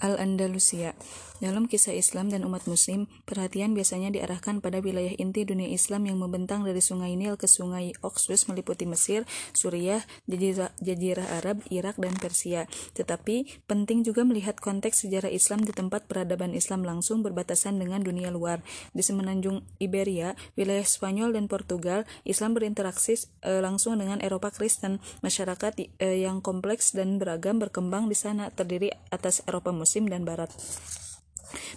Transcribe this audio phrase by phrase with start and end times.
[0.00, 0.96] Al-Andalusia.
[1.40, 6.20] Dalam kisah Islam dan umat muslim, perhatian biasanya diarahkan pada wilayah inti dunia Islam yang
[6.20, 9.24] membentang dari Sungai Nil ke Sungai Oxus meliputi Mesir,
[9.56, 12.68] Suriah, Jazirah, Jazirah Arab, Irak, dan Persia.
[12.92, 18.28] Tetapi, penting juga melihat konteks sejarah Islam di tempat peradaban Islam langsung berbatasan dengan dunia
[18.28, 18.60] luar.
[18.92, 25.00] Di semenanjung Iberia, wilayah Spanyol dan Portugal, Islam berinteraksi e, langsung dengan Eropa Kristen.
[25.24, 30.22] Masyarakat e, yang kompleks dan beragam berkembang di sana, terdiri atas Eropa Muslim Muslim dan
[30.22, 30.54] Barat.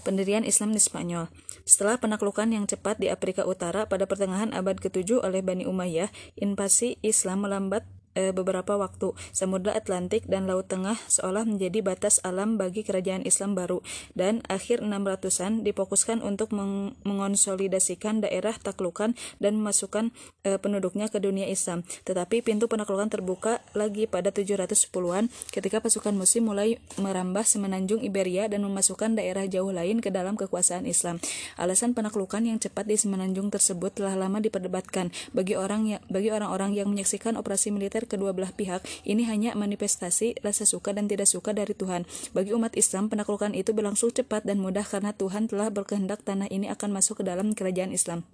[0.05, 1.34] Pendirian Islam di Spanyol.
[1.66, 7.02] Setelah penaklukan yang cepat di Afrika Utara pada pertengahan abad ke-7 oleh Bani Umayyah, invasi
[7.02, 9.13] Islam melambat e, beberapa waktu.
[9.34, 13.81] Samudra Atlantik dan Laut Tengah seolah menjadi batas alam bagi kerajaan Islam baru
[14.17, 20.13] dan akhir 600-an difokuskan untuk meng mengonsolidasikan daerah taklukan dan memasukkan
[20.45, 21.84] e, penduduknya ke dunia Islam.
[22.05, 28.66] Tetapi pintu penaklukan terbuka lagi pada 710-an ketika pasukan muslim mulai merambah semenanjung Iberia dan
[28.66, 31.20] memasukkan daerah jauh lain ke dalam kekuasaan Islam.
[31.57, 36.76] Alasan penaklukan yang cepat di semenanjung tersebut telah lama diperdebatkan bagi orang yang bagi orang-orang
[36.77, 41.51] yang menyaksikan operasi militer kedua belah pihak ini hanya manifestasi rasa suka dan tidak suka
[41.55, 42.07] dari Tuhan.
[42.35, 46.70] Bagi umat Islam, penaklukan itu berlangsung cepat dan mudah karena Tuhan telah berkehendak tanah ini
[46.70, 48.27] akan masuk ke dalam kerajaan Islam.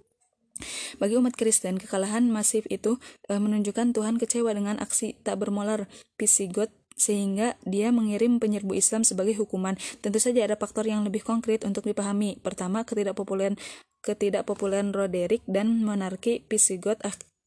[1.00, 5.88] Bagi umat Kristen, kekalahan masif itu e, menunjukkan Tuhan kecewa dengan aksi tak bermolar
[6.20, 6.68] Pisigot
[7.00, 9.80] sehingga dia mengirim penyerbu Islam sebagai hukuman.
[10.04, 12.36] Tentu saja ada faktor yang lebih konkret untuk dipahami.
[12.44, 13.56] Pertama, ketidakpopuleran
[14.04, 17.00] ketidakpopuleran Roderick dan monarki Pisigot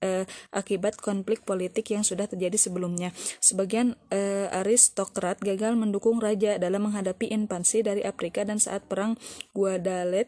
[0.03, 3.15] eh, akibat konflik politik yang sudah terjadi sebelumnya.
[3.39, 9.15] Sebagian eh, aristokrat gagal mendukung raja dalam menghadapi invasi dari Afrika dan saat perang
[9.55, 10.27] Guadalet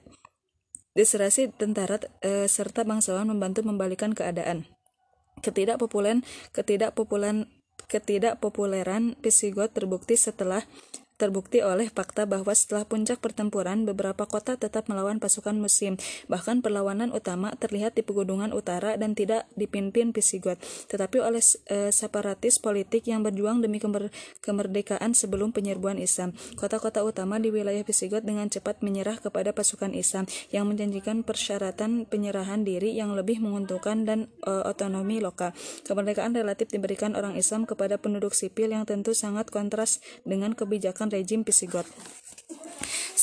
[0.95, 4.63] deserasi tentara eh, serta bangsawan membantu membalikan keadaan.
[5.43, 6.23] Ketidakpopuleran
[6.55, 7.51] ketidakpopuleran
[7.91, 10.63] ketidakpopuleran Visigoth terbukti setelah
[11.15, 15.95] Terbukti oleh fakta bahwa setelah puncak pertempuran, beberapa kota tetap melawan pasukan Muslim.
[16.27, 20.59] Bahkan perlawanan utama terlihat di pegunungan utara dan tidak dipimpin Visigoth,
[20.91, 21.39] tetapi oleh
[21.71, 24.11] e, separatis politik yang berjuang demi kemer
[24.43, 26.35] kemerdekaan sebelum penyerbuan Islam.
[26.59, 32.67] Kota-kota utama di wilayah Visigoth dengan cepat menyerah kepada pasukan Islam yang menjanjikan persyaratan penyerahan
[32.67, 35.55] diri yang lebih menguntungkan dan e, otonomi lokal.
[35.87, 41.45] Kemerdekaan relatif diberikan orang Islam kepada penduduk sipil yang tentu sangat kontras dengan kebijakan rejim
[41.45, 41.89] Visigoth.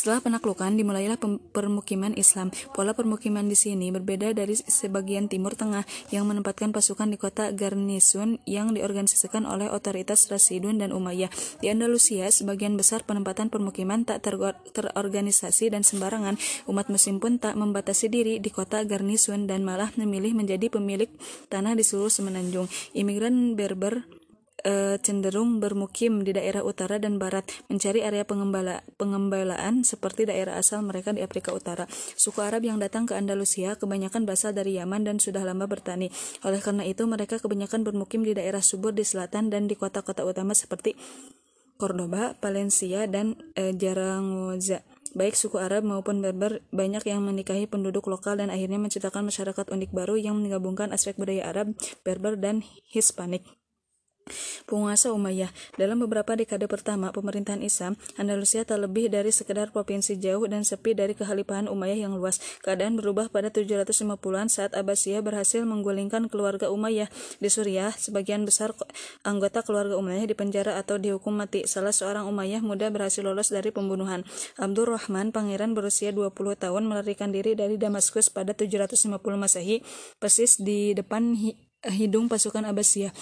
[0.03, 1.15] Setelah penaklukan, dimulailah
[1.55, 2.51] permukiman Islam.
[2.75, 8.43] Pola permukiman di sini berbeda dari sebagian timur tengah yang menempatkan pasukan di kota Garnisun
[8.43, 11.31] yang diorganisasikan oleh otoritas Rasidun dan Umayyah.
[11.63, 14.27] Di Andalusia, sebagian besar penempatan permukiman tak
[14.75, 16.35] terorganisasi dan sembarangan.
[16.67, 21.15] Umat muslim pun tak membatasi diri di kota Garnisun dan malah memilih menjadi pemilik
[21.47, 22.67] tanah di seluruh semenanjung.
[22.91, 24.22] Imigran Berber
[24.63, 30.83] e, cenderung bermukim di daerah utara dan barat, mencari area pengembala, pengembalaan seperti daerah asal
[30.87, 31.85] mereka di Afrika Utara.
[31.93, 36.09] Suku Arab yang datang ke Andalusia kebanyakan berasal dari Yaman dan sudah lama bertani.
[36.47, 40.55] Oleh karena itu, mereka kebanyakan bermukim di daerah subur di selatan dan di kota-kota utama
[40.55, 40.95] seperti
[41.77, 44.87] Cordoba, Valencia, dan e, Zaragoza.
[45.13, 49.93] Baik suku Arab maupun Berber banyak yang menikahi penduduk lokal dan akhirnya menciptakan masyarakat unik
[49.93, 53.62] baru yang menggabungkan aspek budaya Arab, Berber, dan Hispanik.
[54.65, 60.47] Penguasa Umayyah Dalam beberapa dekade pertama pemerintahan Islam, Andalusia tak lebih dari sekedar provinsi jauh
[60.47, 62.39] dan sepi dari kehalifahan Umayyah yang luas.
[62.63, 67.11] Keadaan berubah pada 750-an saat Abbasiyah berhasil menggulingkan keluarga Umayyah
[67.43, 67.93] di Suriah.
[67.93, 68.73] Sebagian besar
[69.27, 71.67] anggota keluarga Umayyah dipenjara atau dihukum mati.
[71.67, 74.25] Salah seorang Umayyah muda berhasil lolos dari pembunuhan.
[74.57, 79.83] Abdul Rahman, pangeran berusia 20 tahun, melarikan diri dari Damaskus pada 750 Masehi,
[80.23, 81.35] persis di depan
[81.91, 83.13] hidung pasukan Abbasiyah.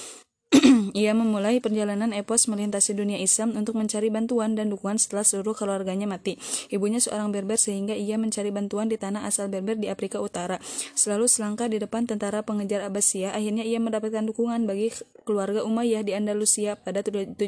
[0.98, 6.10] Ia memulai perjalanan epos melintasi dunia Islam untuk mencari bantuan dan dukungan setelah seluruh keluarganya
[6.10, 6.42] mati.
[6.74, 10.58] Ibunya seorang Berber sehingga ia mencari bantuan di tanah asal Berber di Afrika Utara.
[10.98, 14.90] Selalu selangkah di depan tentara pengejar Abbasiyah, akhirnya ia mendapatkan dukungan bagi
[15.22, 17.38] keluarga Umayyah di Andalusia pada 755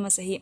[0.00, 0.40] Masehi.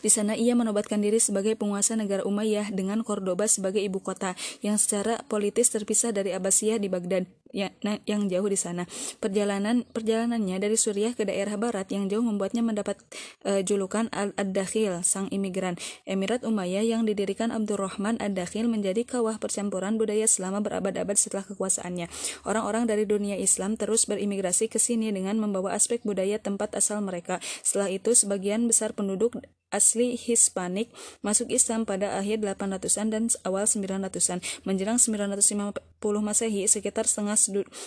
[0.00, 4.76] Di sana ia menobatkan diri sebagai penguasa negara Umayyah dengan Cordoba sebagai ibu kota yang
[4.76, 8.88] secara politis terpisah dari Abbasiyah di Baghdad ya, nah, yang jauh di sana.
[9.20, 12.98] Perjalanan perjalanannya dari Suriah ke daerah barat yang jauh membuatnya mendapat
[13.46, 15.76] uh, julukan Al-Dakhil, sang imigran.
[16.08, 22.08] Emirat Umayyah yang didirikan Abdurrahman Ad-Dakhil menjadi kawah percampuran budaya selama berabad-abad setelah kekuasaannya.
[22.48, 27.38] Orang-orang dari dunia Islam terus berimigrasi ke sini dengan membawa aspek budaya tempat asal mereka.
[27.62, 29.38] Setelah itu sebagian besar penduduk
[29.72, 30.92] asli Hispanik
[31.24, 34.38] masuk Islam pada akhir 800-an dan awal 900-an.
[34.68, 35.72] Menjelang 950
[36.20, 37.34] Masehi, sekitar setengah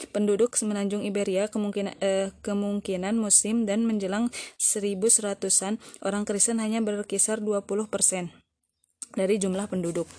[0.09, 8.33] penduduk semenanjung Iberia kemungkinan eh, kemungkinan muslim dan menjelang 1100-an orang Kristen hanya berkisar 20%
[9.15, 10.09] dari jumlah penduduk.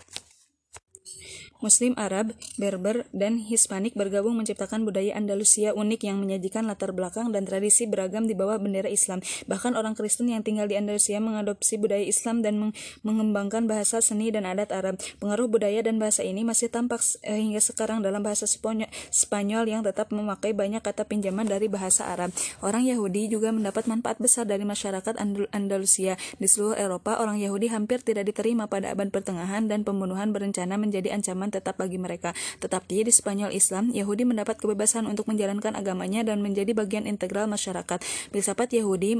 [1.64, 7.48] Muslim Arab, Berber, dan Hispanik bergabung menciptakan budaya Andalusia unik yang menyajikan latar belakang dan
[7.48, 9.24] tradisi beragam di bawah bendera Islam.
[9.48, 12.72] Bahkan orang Kristen yang tinggal di Andalusia mengadopsi budaya Islam dan meng
[13.02, 15.00] mengembangkan bahasa seni dan adat Arab.
[15.18, 20.12] Pengaruh budaya dan bahasa ini masih tampak eh, hingga sekarang dalam bahasa Spanyol yang tetap
[20.12, 22.30] memakai banyak kata pinjaman dari bahasa Arab.
[22.60, 26.20] Orang Yahudi juga mendapat manfaat besar dari masyarakat Andal Andalusia.
[26.36, 31.16] Di seluruh Eropa, orang Yahudi hampir tidak diterima pada abad pertengahan dan pembunuhan berencana menjadi
[31.16, 32.32] ancaman tetap bagi mereka.
[32.62, 38.02] Tetapi di Spanyol Islam, Yahudi mendapat kebebasan untuk menjalankan agamanya dan menjadi bagian integral masyarakat.
[38.32, 39.18] Filsafat Yahudi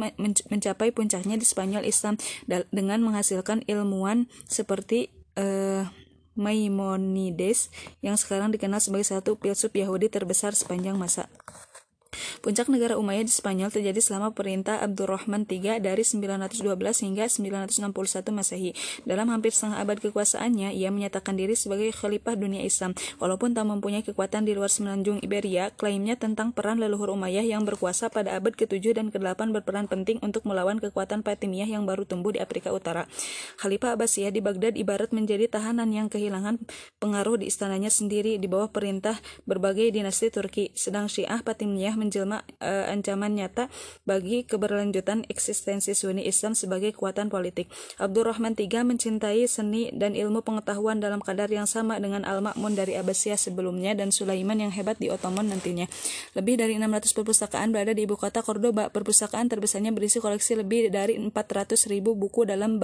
[0.50, 2.18] mencapai puncaknya di Spanyol Islam
[2.70, 5.88] dengan menghasilkan ilmuwan seperti uh,
[6.36, 7.72] Maimonides
[8.04, 11.32] yang sekarang dikenal sebagai satu filsuf Yahudi terbesar sepanjang masa.
[12.40, 16.62] Puncak negara Umayyad di Spanyol terjadi selama perintah Abdurrahman III dari 912
[17.04, 17.92] hingga 961
[18.32, 18.70] Masehi.
[19.04, 22.96] Dalam hampir setengah abad kekuasaannya, ia menyatakan diri sebagai khalifah dunia Islam.
[23.18, 28.08] Walaupun tak mempunyai kekuatan di luar semenanjung Iberia, klaimnya tentang peran leluhur Umayyah yang berkuasa
[28.08, 32.40] pada abad ke-7 dan ke-8 berperan penting untuk melawan kekuatan Fatimiyah yang baru tumbuh di
[32.40, 33.08] Afrika Utara.
[33.60, 36.60] Khalifah Abbasiyah di Baghdad ibarat menjadi tahanan yang kehilangan
[37.00, 42.86] pengaruh di istananya sendiri di bawah perintah berbagai dinasti Turki, sedang Syiah Fatimiyah menjelma uh,
[42.86, 43.66] ancaman nyata
[44.06, 47.66] bagi keberlanjutan eksistensi Sunni Islam sebagai kekuatan politik.
[47.98, 53.36] Abdurrahman III mencintai seni dan ilmu pengetahuan dalam kadar yang sama dengan Al-Ma'mun dari Abbasiyah
[53.36, 55.90] sebelumnya dan Sulaiman yang hebat di Ottoman nantinya.
[56.38, 58.88] Lebih dari 600 perpustakaan berada di ibu kota Cordoba.
[58.88, 62.78] Perpustakaan terbesarnya berisi koleksi lebih dari 400 ribu buku dalam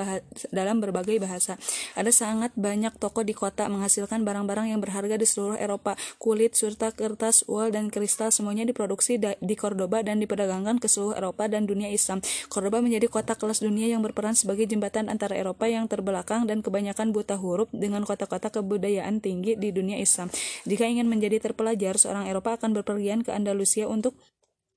[0.51, 1.57] dalam berbagai bahasa.
[1.95, 5.95] Ada sangat banyak toko di kota menghasilkan barang-barang yang berharga di seluruh Eropa.
[6.19, 11.49] Kulit, surta, kertas, wool, dan kristal semuanya diproduksi di Cordoba dan diperdagangkan ke seluruh Eropa
[11.49, 12.23] dan dunia Islam.
[12.53, 17.11] Cordoba menjadi kota kelas dunia yang berperan sebagai jembatan antara Eropa yang terbelakang dan kebanyakan
[17.11, 20.29] buta huruf dengan kota-kota kebudayaan tinggi di dunia Islam.
[20.69, 24.15] Jika ingin menjadi terpelajar, seorang Eropa akan berpergian ke Andalusia untuk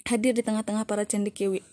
[0.06, 1.02] hadir di tengah-tengah para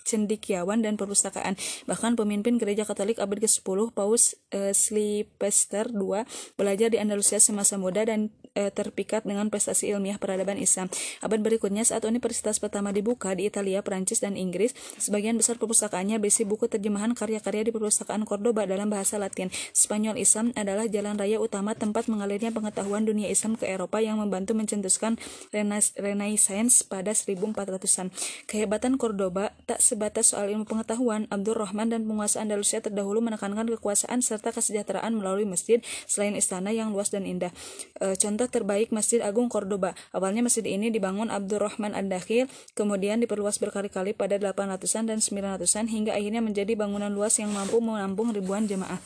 [0.09, 1.55] cendikiawan dan perpustakaan.
[1.85, 6.25] Bahkan pemimpin gereja Katolik abad ke-10, Paus uh, Sylvester II,
[6.56, 10.88] belajar di Andalusia semasa muda dan uh, terpikat dengan prestasi ilmiah peradaban Islam.
[11.25, 16.44] Abad berikutnya, saat universitas pertama dibuka di Italia, Prancis, dan Inggris, sebagian besar perpustakaannya berisi
[16.44, 19.52] buku terjemahan karya-karya di perpustakaan Cordoba dalam bahasa Latin.
[19.72, 24.56] Spanyol Islam adalah jalan raya utama tempat mengalirnya pengetahuan dunia Islam ke Eropa yang membantu
[24.56, 25.16] mencetuskan
[25.99, 28.12] Renaissance pada 1400-an.
[28.49, 34.20] Kehebatan Cordoba tak sebatas soal ilmu pengetahuan, Abdul Rahman dan penguasa Andalusia terdahulu menekankan kekuasaan
[34.25, 37.52] serta kesejahteraan melalui masjid selain istana yang luas dan indah.
[38.00, 39.93] E, contoh terbaik Masjid Agung Cordoba.
[40.15, 46.15] Awalnya masjid ini dibangun Abdul Rahman Ad-Dakhil, kemudian diperluas berkali-kali pada 800-an dan 900-an hingga
[46.17, 48.99] akhirnya menjadi bangunan luas yang mampu menampung ribuan jemaah.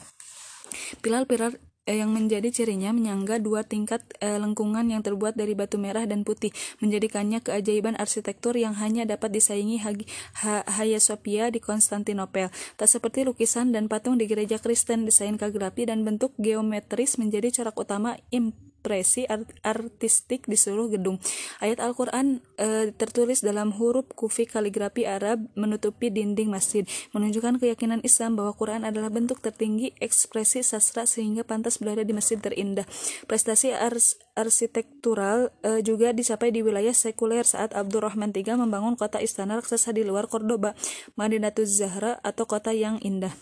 [1.00, 1.56] Pilar-pilar
[1.86, 6.26] eh, yang menjadi cirinya menyangga dua tingkat eh, lengkungan yang terbuat dari batu merah dan
[6.26, 6.50] putih,
[6.82, 10.04] menjadikannya keajaiban arsitektur yang hanya dapat disaingi Hagi,
[10.42, 12.50] ha, Hagia Sophia di Konstantinopel.
[12.74, 17.78] Tak seperti lukisan dan patung di gereja Kristen, desain kaligrafi dan bentuk geometris menjadi corak
[17.78, 18.52] utama imp
[18.86, 21.18] ekspresi art artistik di seluruh gedung.
[21.58, 28.38] Ayat Al-Quran e, tertulis dalam huruf kufi kaligrafi Arab menutupi dinding masjid, menunjukkan keyakinan Islam
[28.38, 32.86] bahwa Quran adalah bentuk tertinggi ekspresi sastra sehingga pantas berada di masjid terindah.
[33.26, 39.58] Prestasi ars arsitektural e, juga dicapai di wilayah sekuler saat Abdurrahman III membangun kota istana
[39.58, 40.78] raksasa di luar Cordoba,
[41.18, 43.34] Madinatuz Zahra atau kota yang indah.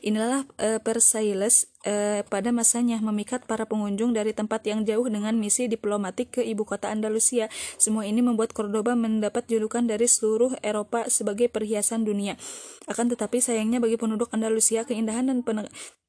[0.00, 5.68] Inilah uh, Persailes uh, pada masanya memikat para pengunjung dari tempat yang jauh dengan misi
[5.68, 7.52] diplomatik ke ibu kota Andalusia.
[7.76, 12.40] Semua ini membuat Cordoba mendapat julukan dari seluruh Eropa sebagai perhiasan dunia.
[12.88, 15.44] Akan tetapi sayangnya bagi penduduk Andalusia keindahan dan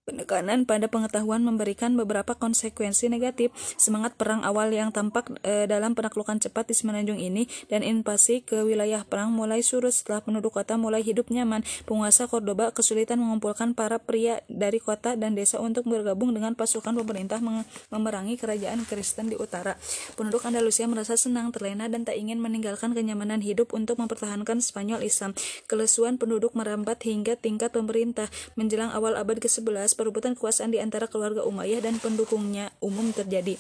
[0.08, 3.52] Penekanan pada pengetahuan memberikan beberapa konsekuensi negatif.
[3.76, 8.64] Semangat perang awal yang tampak e, dalam penaklukan cepat di semenanjung ini dan invasi ke
[8.64, 11.68] wilayah perang mulai surut setelah penduduk kota mulai hidup nyaman.
[11.84, 17.44] Penguasa Cordoba kesulitan mengumpulkan para pria dari kota dan desa untuk bergabung dengan pasukan pemerintah
[17.92, 19.76] memerangi kerajaan Kristen di utara.
[20.16, 25.36] Penduduk Andalusia merasa senang, terlena dan tak ingin meninggalkan kenyamanan hidup untuk mempertahankan Spanyol Islam.
[25.68, 28.32] Kelesuan penduduk merambat hingga tingkat pemerintah.
[28.56, 33.60] Menjelang awal abad ke-11, perebutan kekuasaan di antara keluarga Umayyah dan pendukungnya umum terjadi.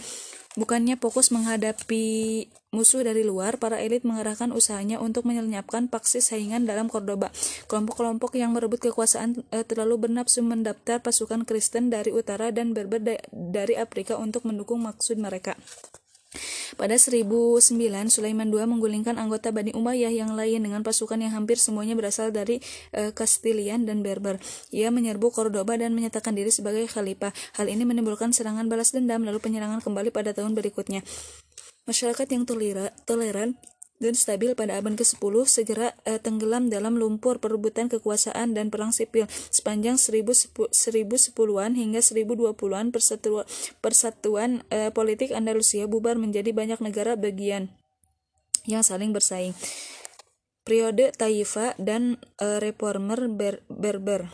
[0.57, 2.05] Bukannya fokus menghadapi
[2.73, 7.29] musuh dari luar, para elit mengarahkan usahanya untuk menyelenyapkan paksi saingan dalam Cordoba.
[7.69, 13.77] Kelompok-kelompok yang merebut kekuasaan e, terlalu bernafsu mendaftar pasukan Kristen dari utara dan Berber dari
[13.77, 15.53] Afrika untuk mendukung maksud mereka.
[16.75, 17.73] Pada 1009,
[18.07, 22.61] Sulaiman II menggulingkan anggota Bani Umayyah yang lain dengan pasukan yang hampir semuanya berasal dari
[22.93, 24.37] uh, Castilian dan Berber.
[24.71, 27.31] Ia menyerbu Cordoba dan menyatakan diri sebagai khalifah.
[27.57, 31.01] Hal ini menimbulkan serangan balas dendam lalu penyerangan kembali pada tahun berikutnya.
[31.87, 32.43] Masyarakat yang
[33.07, 33.55] toleran
[33.97, 39.25] dan stabil pada abad ke-10 segera uh, tenggelam dalam lumpur perebutan kekuasaan dan perang sipil
[39.49, 43.45] sepanjang 1010-an hingga 1020-an persatuan,
[43.81, 47.73] persatuan uh, politik Andalusia bubar menjadi banyak negara bagian
[48.69, 49.57] yang saling bersaing.
[50.67, 54.27] Periode Taifa dan uh, reformer ber Berber.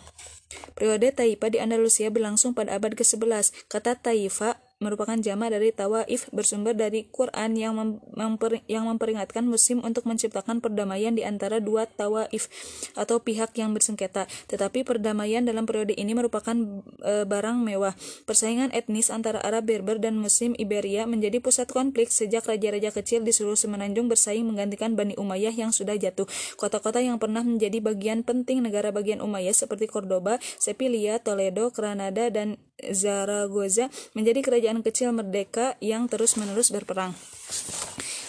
[0.73, 3.69] Periode Taifa di Andalusia berlangsung pada abad ke-11.
[3.69, 7.73] Kata Taifa merupakan jama dari tawaif bersumber dari Quran yang
[8.13, 12.51] memper, yang memperingatkan musim untuk menciptakan perdamaian di antara dua tawaif
[12.99, 14.27] atau pihak yang bersengketa.
[14.51, 16.55] Tetapi perdamaian dalam periode ini merupakan
[16.99, 17.95] e, barang mewah.
[18.27, 23.31] Persaingan etnis antara Arab Berber dan Muslim Iberia menjadi pusat konflik sejak raja-raja kecil di
[23.31, 26.27] seluruh semenanjung bersaing menggantikan Bani Umayyah yang sudah jatuh.
[26.59, 32.57] Kota-kota yang pernah menjadi bagian penting negara bagian Umayyah seperti Cordoba, Sevilla, Toledo, Granada, dan
[32.91, 33.87] Zaragoza
[34.17, 37.13] menjadi kerajaan kecil merdeka yang terus-menerus berperang.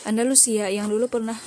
[0.05, 1.41] Andalusia yang dulu pernah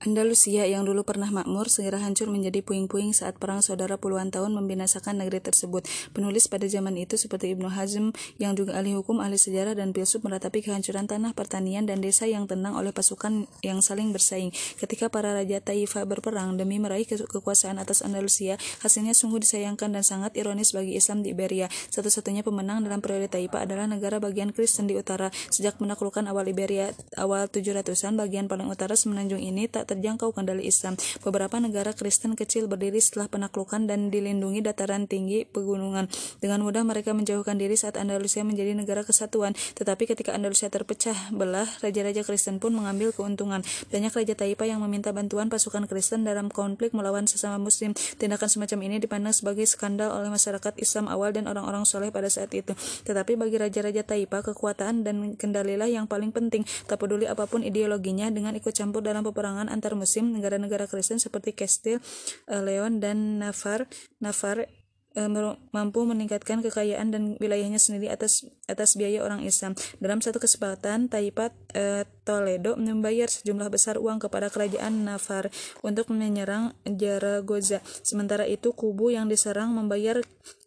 [0.00, 5.20] Andalusia yang dulu pernah makmur segera hancur menjadi puing-puing saat perang saudara puluhan tahun membinasakan
[5.20, 5.84] negeri tersebut.
[6.16, 8.08] Penulis pada zaman itu seperti Ibnu Hazm
[8.40, 12.48] yang juga ahli hukum, ahli sejarah dan filsuf meratapi kehancuran tanah pertanian dan desa yang
[12.48, 14.56] tenang oleh pasukan yang saling bersaing.
[14.80, 20.00] Ketika para raja Taifa berperang demi meraih ke kekuasaan atas Andalusia, hasilnya sungguh disayangkan dan
[20.00, 21.68] sangat ironis bagi Islam di Iberia.
[21.92, 25.28] Satu-satunya pemenang dalam periode Taifa adalah negara bagian Kristen di utara.
[25.52, 30.94] Sejak menaklukkan awal Iberia awal 700-an, bagian paling utara semenanjung ini tak terjangkau kendali Islam.
[31.26, 36.06] Beberapa negara Kristen kecil berdiri setelah penaklukan dan dilindungi dataran tinggi pegunungan.
[36.38, 39.58] Dengan mudah mereka menjauhkan diri saat Andalusia menjadi negara kesatuan.
[39.74, 43.66] Tetapi ketika Andalusia terpecah belah, raja-raja Kristen pun mengambil keuntungan.
[43.90, 47.96] Banyak raja Taipa yang meminta bantuan pasukan Kristen dalam konflik melawan sesama Muslim.
[47.96, 52.52] Tindakan semacam ini dipandang sebagai skandal oleh masyarakat Islam awal dan orang-orang soleh pada saat
[52.54, 52.76] itu.
[53.08, 56.62] Tetapi bagi raja-raja Taipa, kekuatan dan kendalilah yang paling penting.
[56.86, 61.56] Tak peduli apa pun ideologinya, dengan ikut campur dalam peperangan antar musim negara-negara Kristen seperti
[61.56, 62.04] Castile,
[62.52, 63.88] uh, Leon dan Navarre,
[64.20, 64.68] Navarre
[65.16, 69.72] uh, mampu meningkatkan kekayaan dan wilayahnya sendiri atas atas biaya orang Islam.
[69.98, 75.48] Dalam satu kesempatan, Taipat uh, Toledo membayar sejumlah besar uang kepada kerajaan Navarre
[75.80, 77.80] untuk menyerang Zaragoza.
[78.04, 80.20] Sementara itu, kubu yang diserang membayar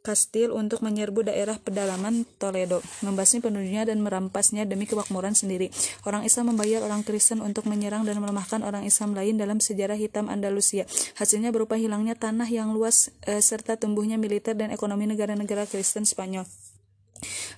[0.03, 5.71] Kastil untuk menyerbu daerah pedalaman Toledo, membasmi penduduknya dan merampasnya demi kemakmuran sendiri.
[6.03, 10.27] Orang Islam membayar orang Kristen untuk menyerang dan melemahkan orang Islam lain dalam sejarah hitam
[10.27, 10.83] Andalusia.
[11.15, 16.43] Hasilnya berupa hilangnya tanah yang luas e, serta tumbuhnya militer dan ekonomi negara-negara Kristen Spanyol.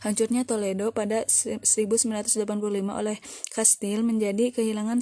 [0.05, 2.45] Hancurnya Toledo pada 1985
[2.93, 3.17] oleh
[3.50, 5.01] Castile menjadi kehilangan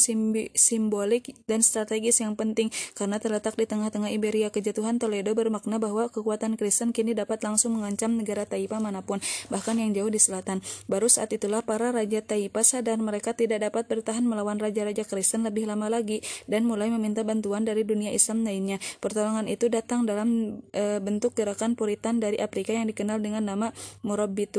[0.55, 4.47] simbolik dan strategis yang penting karena terletak di tengah-tengah Iberia.
[4.53, 9.19] Kejatuhan Toledo bermakna bahwa kekuatan Kristen kini dapat langsung mengancam negara Taipa mana pun,
[9.51, 10.63] bahkan yang jauh di selatan.
[10.87, 15.67] Baru saat itulah para raja Taipa sadar mereka tidak dapat bertahan melawan raja-raja Kristen lebih
[15.67, 18.77] lama lagi dan mulai meminta bantuan dari dunia Islam lainnya.
[19.03, 23.67] Pertolongan itu datang dalam e, bentuk gerakan Puritan dari Afrika yang dikenal dengan nama
[24.05, 24.52] Murabbit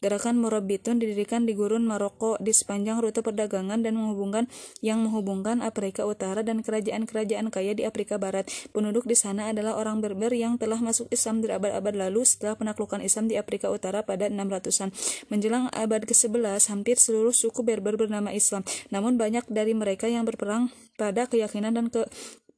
[0.00, 4.46] Gerakan Murabitun didirikan di gurun Maroko di sepanjang rute perdagangan dan menghubungkan
[4.80, 8.48] yang menghubungkan Afrika Utara dan kerajaan-kerajaan kaya di Afrika Barat.
[8.70, 13.00] Penduduk di sana adalah orang Berber yang telah masuk Islam di abad-abad lalu setelah penaklukan
[13.02, 14.94] Islam di Afrika Utara pada 600-an.
[15.28, 18.62] Menjelang abad ke-11, hampir seluruh suku Berber bernama Islam.
[18.94, 22.06] Namun banyak dari mereka yang berperang pada keyakinan dan ke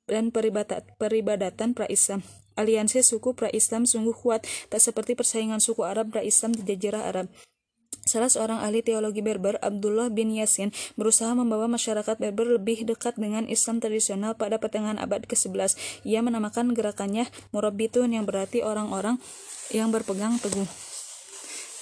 [0.08, 2.25] dan peribadatan pra-Islam.
[2.59, 7.31] Aliansi suku pra-Islam sungguh kuat, tak seperti persaingan suku Arab pra-Islam di jazirah Arab.
[8.09, 13.45] Salah seorang ahli teologi Berber, Abdullah bin Yasin, berusaha membawa masyarakat Berber lebih dekat dengan
[13.47, 15.77] Islam tradisional pada pertengahan abad ke-11.
[16.09, 19.21] Ia menamakan gerakannya Murabitun yang berarti orang-orang
[19.77, 20.88] yang berpegang teguh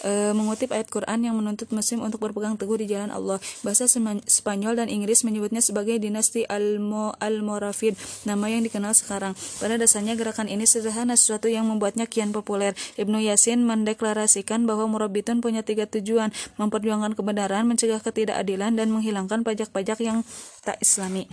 [0.02, 3.38] e, mengutip ayat Quran yang menuntut Muslim untuk berpegang teguh di jalan Allah.
[3.62, 7.96] Bahasa Spanyol dan Inggris menyebutnya sebagai dinasti Almo Almoravid,
[8.28, 9.32] nama yang dikenal sekarang.
[9.62, 12.76] Pada dasarnya gerakan ini sederhana sesuatu yang membuatnya kian populer.
[13.00, 19.98] Ibnu Yasin mendeklarasikan bahwa Murabitun punya tiga tujuan, memperjuangkan kebenaran, mencegah ketidakadilan, dan menghilangkan pajak-pajak
[20.02, 20.26] yang
[20.66, 21.30] tak islami.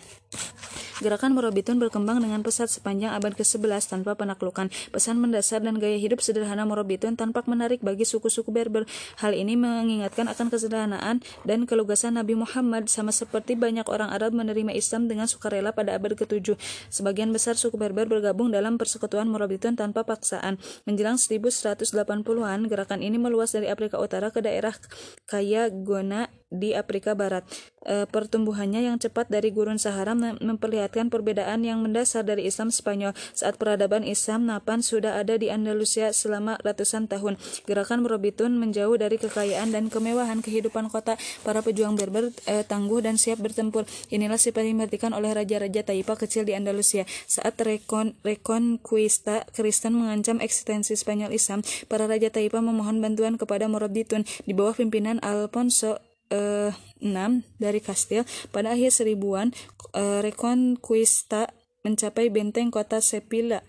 [1.02, 4.70] Gerakan Morabitun berkembang dengan pesat sepanjang abad ke-11 tanpa penaklukan.
[4.94, 8.86] Pesan mendasar dan gaya hidup sederhana Morabitun tampak menarik bagi suku-suku Berber.
[9.20, 14.72] Hal ini mengingatkan akan kesederhanaan dan kelugasan Nabi Muhammad sama seperti banyak orang Arab menerima
[14.72, 16.56] Islam dengan sukarela pada abad ke-7.
[16.94, 20.62] Sebagian besar suku Berber bergabung dalam persekutuan Morabitun tanpa paksaan.
[20.86, 24.78] Menjelang 1180-an, gerakan ini meluas dari Afrika Utara ke daerah
[25.26, 27.44] kaya Gona di Afrika Barat.
[27.84, 33.12] E, pertumbuhannya yang cepat dari gurun Sahara memperlihatkan perbedaan yang mendasar dari Islam Spanyol.
[33.36, 37.36] Saat peradaban Islam Napan sudah ada di Andalusia selama ratusan tahun.
[37.68, 41.20] Gerakan Morobitun menjauh dari kekayaan dan kemewahan kehidupan kota.
[41.44, 43.84] Para pejuang Berber e, tangguh dan siap bertempur.
[44.14, 47.10] Inilah sifat yang diperhatikan oleh raja-raja Taipa kecil di Andalusia.
[47.26, 54.24] Saat rekon rekonquista Kristen mengancam eksistensi Spanyol Islam, para raja Taipa memohon bantuan kepada Morobitun
[54.46, 55.98] di bawah pimpinan Alfonso
[56.34, 58.26] eh, 6 dari Kastil.
[58.50, 59.54] Pada akhir seribuan
[59.94, 63.60] eh, Reconquista mencapai benteng kota Sepila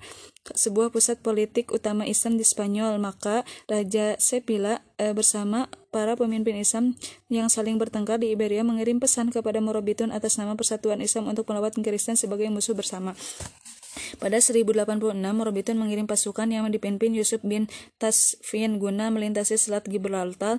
[0.44, 2.97] sebuah pusat politik utama Islam di Spanyol.
[3.00, 6.97] Maka Raja Sepila eh, bersama para pemimpin Islam
[7.33, 11.75] yang saling bertengkar di Iberia mengirim pesan kepada Morobitun atas nama Persatuan Islam untuk melawan
[11.80, 13.16] Kristen sebagai musuh bersama
[14.18, 17.66] pada 1086, Morobitun mengirim pasukan yang dipimpin Yusuf bin
[17.98, 20.58] Tasfin guna melintasi Selat Gibraltar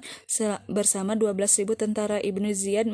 [0.68, 2.88] bersama 12.000 tentara Ibnu Ziyad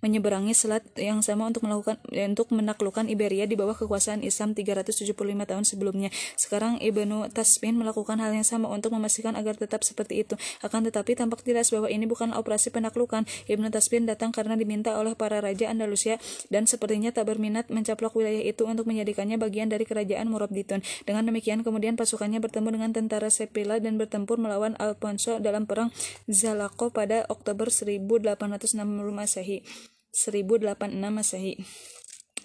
[0.00, 5.14] menyeberangi selat yang sama untuk melakukan untuk menaklukkan Iberia di bawah kekuasaan Islam 375
[5.46, 6.10] tahun sebelumnya.
[6.34, 10.34] Sekarang Ibnu Tasfin melakukan hal yang sama untuk memastikan agar tetap seperti itu.
[10.64, 13.24] Akan tetapi tampak jelas bahwa ini bukan operasi penaklukan.
[13.46, 16.16] Ibnu Tasfin datang karena diminta oleh para raja Andalusia
[16.48, 20.80] dan sepertinya tak berminat mencaplok wilayah itu untuk menjadikannya bagian dari kerajaan Murabitun.
[21.04, 25.92] Dengan demikian kemudian pasukannya bertemu dengan tentara Sepila dan bertempur melawan Alfonso dalam perang
[26.28, 28.80] Zalaco pada Oktober 1860
[29.12, 29.64] Masehi.
[30.08, 30.74] 1086
[31.12, 31.60] Masehi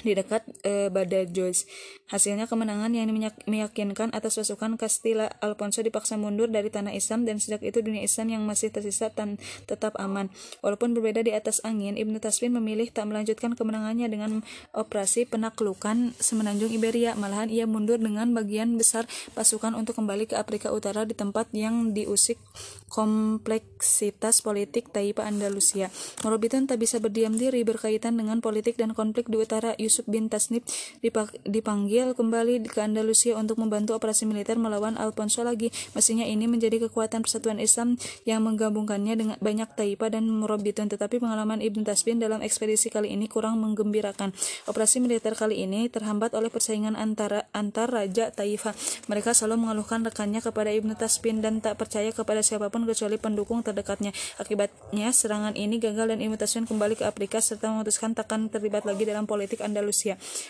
[0.02, 1.70] di dekat e, Badajoz.
[2.10, 3.10] Hasilnya kemenangan yang
[3.46, 8.34] meyakinkan atas pasukan Castilla Alfonso dipaksa mundur dari tanah Islam dan sejak itu dunia Islam
[8.34, 9.38] yang masih tersisa tan
[9.70, 10.34] tetap aman.
[10.66, 14.32] Walaupun berbeda di atas angin, Ibnu Taswin memilih tak melanjutkan kemenangannya dengan
[14.74, 17.14] operasi penaklukan semenanjung Iberia.
[17.14, 19.06] Malahan ia mundur dengan bagian besar
[19.38, 22.38] pasukan untuk kembali ke Afrika Utara di tempat yang diusik
[22.94, 25.90] kompleksitas politik Taipa Andalusia.
[26.22, 30.64] Morobitun tak bisa berdiam diri berkaitan dengan politik dan konflik di utara Yusuf bin Tasnib
[31.44, 35.70] dipanggil kembali ke Andalusia untuk membantu operasi militer melawan Alfonso lagi.
[35.92, 40.88] Mestinya ini menjadi kekuatan persatuan Islam yang menggabungkannya dengan banyak Taipa dan Murabitun.
[40.88, 44.32] Tetapi pengalaman Ibn Tasbin dalam ekspedisi kali ini kurang menggembirakan.
[44.70, 48.72] Operasi militer kali ini terhambat oleh persaingan antara antar raja Taifa.
[49.12, 53.66] Mereka selalu mengeluhkan rekannya kepada Ibn Tasbin dan tak percaya kepada siapa pun kecuali pendukung
[53.66, 54.16] terdekatnya.
[54.40, 59.04] Akibatnya serangan ini gagal dan Ibn Tasbin kembali ke Afrika serta memutuskan takkan terlibat lagi
[59.04, 59.73] dalam politik Andalusia.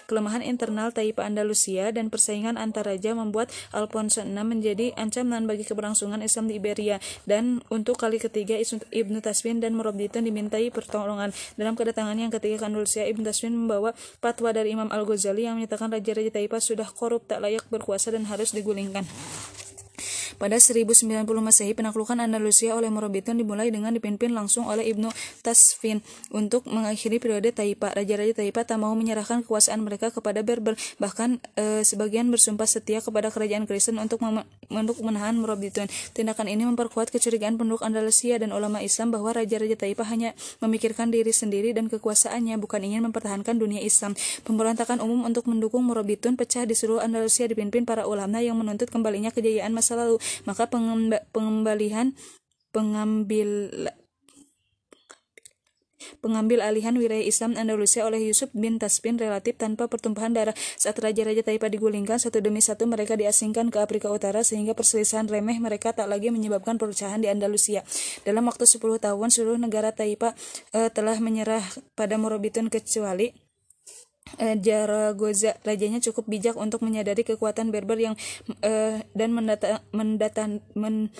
[0.06, 6.20] Kelemahan internal Taipa Andalusia dan persaingan antar raja membuat Alfonso VI menjadi ancaman bagi keberlangsungan
[6.20, 8.60] Islam di Iberia dan untuk kali ketiga
[8.92, 11.32] Ibnu Taswin dan Murabditun dimintai pertolongan.
[11.56, 15.90] Dalam kedatangan yang ketiga ke Andalusia, Ibnu Taswin membawa fatwa dari Imam Al-Ghazali yang menyatakan
[15.90, 19.08] raja-raja Taipa sudah korup, tak layak berkuasa dan harus digulingkan.
[20.38, 25.14] Pada 1090 Masehi, penaklukan Andalusia oleh Morobitun dimulai dengan dipimpin langsung oleh Ibnu
[25.46, 26.02] Tasfin
[26.34, 27.94] untuk mengakhiri periode Taipa.
[27.94, 33.30] Raja-raja Taipa tak mau menyerahkan kekuasaan mereka kepada Berber, bahkan e, sebagian bersumpah setia kepada
[33.30, 34.24] kerajaan Kristen untuk
[34.74, 35.86] untuk menahan Morobitun.
[36.18, 41.30] Tindakan ini memperkuat kecurigaan penduduk Andalusia dan ulama Islam bahwa raja-raja Taipa hanya memikirkan diri
[41.30, 44.18] sendiri dan kekuasaannya, bukan ingin mempertahankan dunia Islam.
[44.48, 49.30] Pemberontakan umum untuk mendukung Morobitun pecah di seluruh Andalusia dipimpin para ulama yang menuntut kembalinya
[49.30, 50.70] kejayaan masa lalu maka
[51.32, 52.16] pengembalian
[52.74, 53.70] pengambil
[56.20, 60.56] pengambil alihan wilayah Islam Andalusia oleh Yusuf bin Tasbin relatif tanpa pertumpahan darah.
[60.76, 65.60] Saat raja-raja Taipa digulingkan satu demi satu mereka diasingkan ke Afrika Utara sehingga perselisihan remeh
[65.60, 67.84] mereka tak lagi menyebabkan perpecahan di Andalusia.
[68.28, 70.36] Dalam waktu 10 tahun seluruh negara Taipa
[70.76, 71.64] uh, telah menyerah
[71.96, 73.43] pada Morobitun kecuali
[74.40, 78.16] uh, Jaragoza rajanya cukup bijak untuk menyadari kekuatan Berber yang
[78.64, 81.12] uh, dan mendata, mendata, men,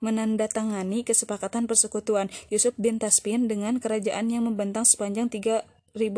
[0.00, 2.32] menandatangani kesepakatan persekutuan.
[2.48, 5.62] Yusuf bin Taspin dengan kerajaan yang membentang sepanjang tiga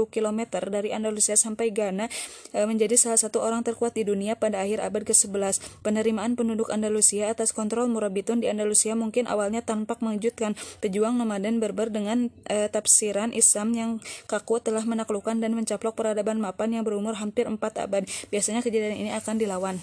[0.09, 2.07] kilometer dari Andalusia sampai Ghana
[2.53, 5.83] e, menjadi salah satu orang terkuat di dunia pada akhir abad ke-11.
[5.83, 10.55] Penerimaan penduduk Andalusia atas kontrol Murabitun di Andalusia mungkin awalnya tampak mengejutkan.
[10.85, 13.91] Pejuang nomaden Berber dengan e, tafsiran Islam yang
[14.29, 18.05] kaku telah menaklukkan dan mencaplok peradaban mapan yang berumur hampir empat abad.
[18.29, 19.77] Biasanya kejadian ini akan dilawan.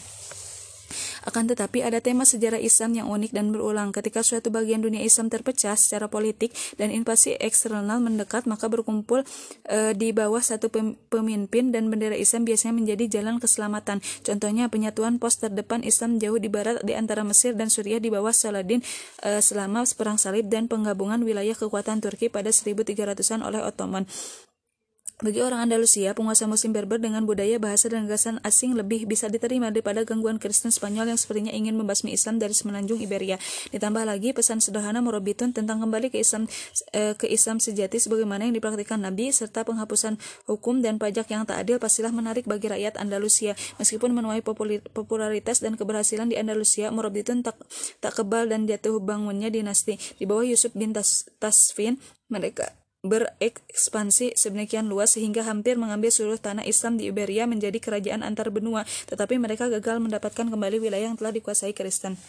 [1.25, 3.93] Akan tetapi ada tema sejarah Islam yang unik dan berulang.
[3.95, 9.23] Ketika suatu bagian dunia Islam terpecah secara politik dan invasi eksternal mendekat, maka berkumpul
[9.67, 10.71] e, di bawah satu
[11.09, 14.01] pemimpin dan bendera Islam biasanya menjadi jalan keselamatan.
[14.25, 18.33] Contohnya penyatuan pos terdepan Islam jauh di barat di antara Mesir dan Suriah di bawah
[18.33, 18.81] Saladin
[19.21, 24.05] e, selama perang salib dan penggabungan wilayah kekuatan Turki pada 1300-an oleh Ottoman.
[25.19, 29.67] Bagi orang Andalusia, penguasa muslim Berber dengan budaya, bahasa, dan gagasan asing lebih bisa diterima
[29.67, 33.35] daripada gangguan Kristen Spanyol yang sepertinya ingin membasmi Islam dari semenanjung Iberia.
[33.75, 36.47] Ditambah lagi pesan sederhana Morobitun tentang kembali ke Islam
[36.95, 40.15] eh, ke Islam sejati sebagaimana yang dipraktikkan Nabi serta penghapusan
[40.47, 43.59] hukum dan pajak yang tak adil pastilah menarik bagi rakyat Andalusia.
[43.75, 44.39] Meskipun menuai
[44.95, 47.59] popularitas dan keberhasilan di Andalusia, Morobitun tak
[47.99, 49.99] tak kebal dan jatuh bangunnya dinasti.
[50.15, 51.99] Di bawah Yusuf bin Tas, Tasfin,
[52.31, 58.51] mereka berekspansi sedemikian luas sehingga hampir mengambil seluruh tanah Islam di Iberia menjadi kerajaan antar
[58.51, 62.19] benua, tetapi mereka gagal mendapatkan kembali wilayah yang telah dikuasai Kristen.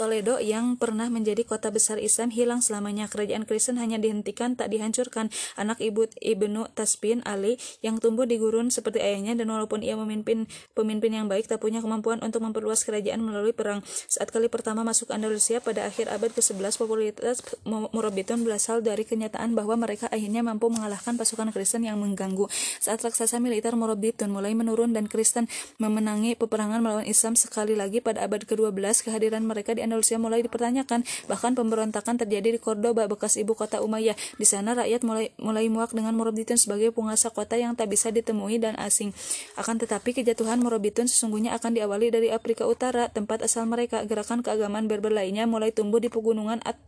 [0.00, 3.04] Toledo yang pernah menjadi kota besar Islam hilang selamanya.
[3.04, 5.28] Kerajaan Kristen hanya dihentikan, tak dihancurkan.
[5.60, 10.48] Anak ibu Ibnu Tasbin Ali yang tumbuh di gurun seperti ayahnya dan walaupun ia memimpin
[10.72, 13.84] pemimpin yang baik tak punya kemampuan untuk memperluas kerajaan melalui perang.
[13.84, 19.76] Saat kali pertama masuk Andalusia pada akhir abad ke-11 popularitas Murabitun berasal dari kenyataan bahwa
[19.76, 22.48] mereka akhirnya mampu mengalahkan pasukan Kristen yang mengganggu.
[22.80, 25.44] Saat raksasa militer Murabitun mulai menurun dan Kristen
[25.76, 29.89] memenangi peperangan melawan Islam sekali lagi pada abad ke-12 kehadiran mereka di
[30.20, 31.02] mulai dipertanyakan.
[31.26, 34.14] Bahkan pemberontakan terjadi di Cordoba, bekas ibu kota Umayyah.
[34.38, 38.60] Di sana rakyat mulai mulai muak dengan Murabitun sebagai penguasa kota yang tak bisa ditemui
[38.60, 39.10] dan asing.
[39.56, 44.04] Akan tetapi kejatuhan Murabitun sesungguhnya akan diawali dari Afrika Utara, tempat asal mereka.
[44.06, 46.78] Gerakan keagamaan Berber lainnya mulai tumbuh di pegunungan At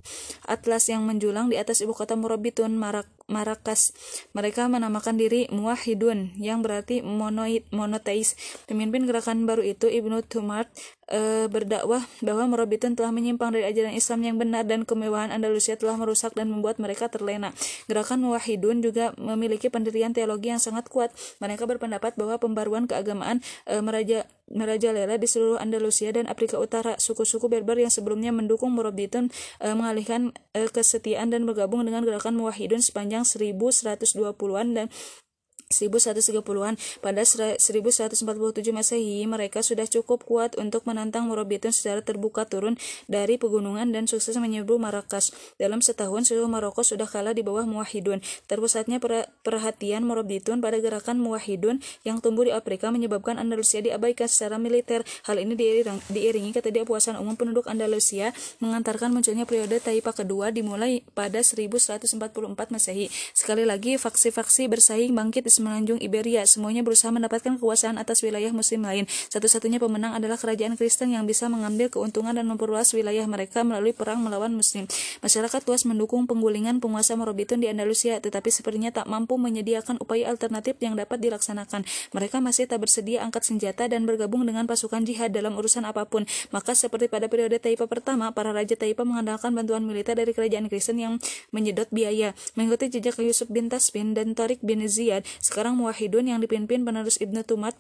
[0.47, 3.97] Atlas yang menjulang di atas ibu kota Murabitun, Marak Marakas.
[4.37, 8.37] Mereka menamakan diri Muwahidun yang berarti monoid, monoteis.
[8.69, 10.69] Pemimpin gerakan baru itu Ibnu Tumart
[11.09, 15.99] e, berdakwah bahwa Murabitun telah menyimpang dari ajaran Islam yang benar dan kemewahan Andalusia telah
[15.99, 17.51] merusak dan membuat mereka terlena.
[17.91, 21.11] Gerakan Muwahidun juga memiliki pendirian teologi yang sangat kuat.
[21.43, 27.01] Mereka berpendapat bahwa pembaruan keagamaan e, meraja merajalela di seluruh Andalusia dan Afrika Utara.
[27.01, 29.33] Suku-suku Berber yang sebelumnya mendukung Murabitun
[29.65, 34.87] e, mengalihkan e, kesetiaan dan bergabung dengan gerakan Muwahidun sepanjang 1120-an dan
[35.72, 38.22] 1130-an pada 1147
[38.70, 42.76] Masehi mereka sudah cukup kuat untuk menantang Morobitun secara terbuka turun
[43.08, 45.32] dari pegunungan dan sukses menyerbu Marrakas.
[45.56, 48.20] Dalam setahun seluruh Maroko sudah kalah di bawah Muwahidun.
[48.46, 49.00] Terpusatnya
[49.40, 55.02] perhatian Morobitun pada gerakan Muwahidun yang tumbuh di Afrika menyebabkan Andalusia diabaikan secara militer.
[55.24, 55.56] Hal ini
[56.12, 62.12] diiringi ketidakpuasan umum penduduk Andalusia mengantarkan munculnya periode Taipa kedua dimulai pada 1144
[62.68, 63.08] Masehi.
[63.32, 66.42] Sekali lagi faksi-faksi bersaing bangkit di semenanjung Iberia.
[66.42, 69.07] Semuanya berusaha mendapatkan kekuasaan atas wilayah muslim lain.
[69.31, 74.27] Satu-satunya pemenang adalah kerajaan Kristen yang bisa mengambil keuntungan dan memperluas wilayah mereka melalui perang
[74.27, 74.90] melawan muslim.
[75.22, 80.75] Masyarakat luas mendukung penggulingan penguasa Morobitun di Andalusia, tetapi sepertinya tak mampu menyediakan upaya alternatif
[80.83, 81.87] yang dapat dilaksanakan.
[82.11, 86.27] Mereka masih tak bersedia angkat senjata dan bergabung dengan pasukan jihad dalam urusan apa pun.
[86.51, 90.98] Maka seperti pada periode Taipa pertama, para raja Taipa mengandalkan bantuan militer dari kerajaan Kristen
[90.98, 91.22] yang
[91.55, 92.35] menyedot biaya.
[92.59, 97.42] Mengikuti jejak Yusuf bin Tasbin dan Tariq bin Ziyad, sekarang Muwahidun yang dipimpin penerus Ibnu
[97.42, 97.74] Tumat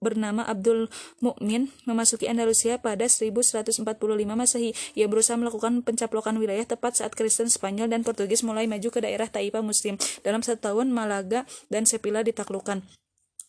[0.00, 0.88] bernama Abdul
[1.20, 3.84] Mukmin memasuki Andalusia pada 1145
[4.32, 4.72] Masehi.
[4.96, 9.28] Ia berusaha melakukan pencaplokan wilayah tepat saat Kristen Spanyol dan Portugis mulai maju ke daerah
[9.28, 10.00] Taipa Muslim.
[10.24, 12.80] Dalam satu tahun, Malaga dan Sevilla ditaklukkan.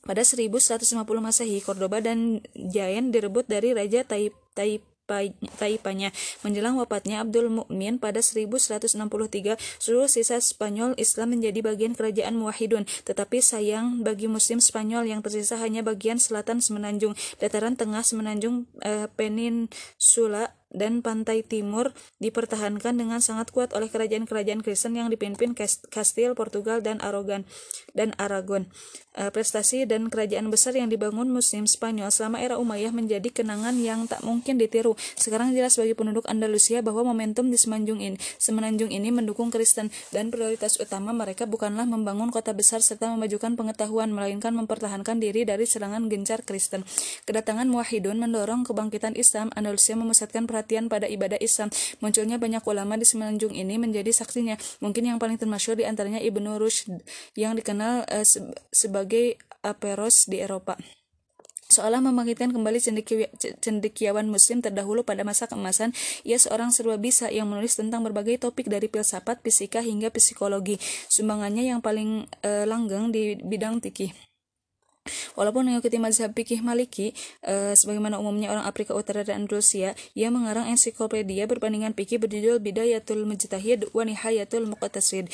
[0.08, 6.12] Pada 1150 Masehi, Cordoba dan Jaen direbut dari Raja Taip, Taip Taipanya.
[6.44, 12.84] Menjelang wafatnya Abdul Mukmin pada 1163, seluruh sisa Spanyol Islam menjadi bagian kerajaan Muwahidun.
[13.08, 19.08] Tetapi sayang bagi Muslim Spanyol yang tersisa hanya bagian selatan semenanjung, dataran tengah semenanjung eh,
[19.16, 25.56] peninsula dan pantai timur dipertahankan dengan sangat kuat oleh kerajaan-kerajaan Kristen yang dipimpin
[25.92, 27.48] Kastil, Portugal, dan Aragon.
[27.96, 28.68] Dan Aragon.
[29.16, 34.06] E, prestasi dan kerajaan besar yang dibangun Muslim Spanyol selama era Umayyah menjadi kenangan yang
[34.06, 34.94] tak mungkin ditiru.
[35.18, 40.30] Sekarang jelas bagi penduduk Andalusia bahwa momentum di semenanjung ini, semenanjung ini mendukung Kristen dan
[40.30, 46.12] prioritas utama mereka bukanlah membangun kota besar serta memajukan pengetahuan, melainkan mempertahankan diri dari serangan
[46.12, 46.84] gencar Kristen.
[47.26, 49.50] Kedatangan Muwahidun mendorong kebangkitan Islam.
[49.56, 50.57] Andalusia memusatkan perhatian
[50.88, 51.70] pada ibadah Islam.
[52.00, 54.56] Munculnya banyak ulama di semenanjung ini menjadi saksinya.
[54.80, 57.04] Mungkin yang paling termasyur di antaranya Ibnu Rushd
[57.38, 58.26] yang dikenal uh,
[58.72, 60.80] sebagai Aperos di Eropa.
[61.68, 62.80] Seolah membangkitkan kembali
[63.60, 65.92] cendekiawan muslim terdahulu pada masa keemasan,
[66.24, 70.80] ia seorang serba bisa yang menulis tentang berbagai topik dari filsafat, fisika hingga psikologi.
[71.12, 74.16] Sumbangannya yang paling uh, langgeng di bidang fikih.
[75.34, 80.70] Walaupun mengikuti mazhab fikih Maliki, e, sebagaimana umumnya orang Afrika Utara dan Rusia, ia mengarang
[80.70, 85.28] ensiklopedia berbandingan fikih berjudul Bidayatul Mujtahid wa Nihayatul Muqtasid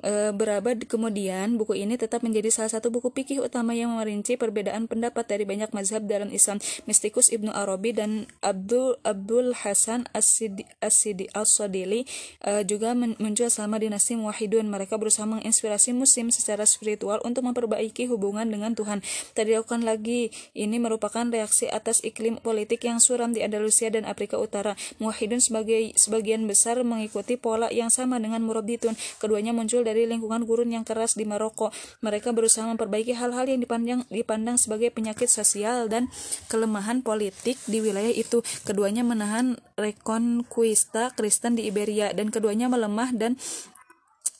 [0.00, 4.90] e, berabad kemudian, buku ini tetap menjadi salah satu buku fikih utama yang merinci perbedaan
[4.90, 6.58] pendapat dari banyak mazhab dalam Islam.
[6.88, 12.08] Mistikus Ibnu Arabi dan Abdul Abdul Hasan As-Sidi As-Sadili
[12.42, 14.66] e, juga muncul selama dinasti Muwahhidun.
[14.66, 19.04] Mereka berusaha menginspirasi muslim secara spiritual untuk memperbaiki hubungan dengan Tuhan.
[19.36, 24.40] Tak dilakukan lagi, ini merupakan reaksi atas iklim politik yang suram di Andalusia dan Afrika
[24.40, 24.74] Utara.
[24.98, 28.96] Muwahhidun sebagai sebagian besar mengikuti pola yang sama dengan Murabitun.
[29.20, 31.68] Keduanya muncul dari lingkungan gurun yang keras di Maroko.
[32.00, 36.08] Mereka berusaha memperbaiki hal-hal yang dipandang, dipandang sebagai penyakit sosial dan
[36.48, 38.40] kelemahan politik di wilayah itu.
[38.64, 43.36] Keduanya menahan rekonquista Kristen di Iberia dan keduanya melemah dan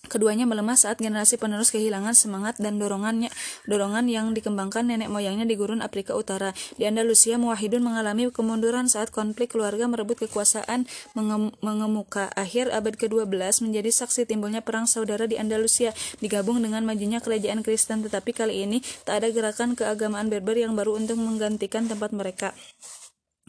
[0.06, 3.32] Keduanya melemah saat generasi penerus kehilangan semangat dan dorongannya
[3.64, 6.52] dorongan yang dikembangkan nenek moyangnya di gurun Afrika Utara.
[6.76, 10.86] Di Andalusia, Muwahhidun mengalami kemunduran saat konflik keluarga merebut kekuasaan
[11.16, 12.28] mengem mengemuka.
[12.36, 18.04] Akhir abad ke-12 menjadi saksi timbulnya perang saudara di Andalusia digabung dengan majunya kerajaan Kristen,
[18.04, 22.52] tetapi kali ini tak ada gerakan keagamaan Berber yang baru untuk menggantikan tempat mereka.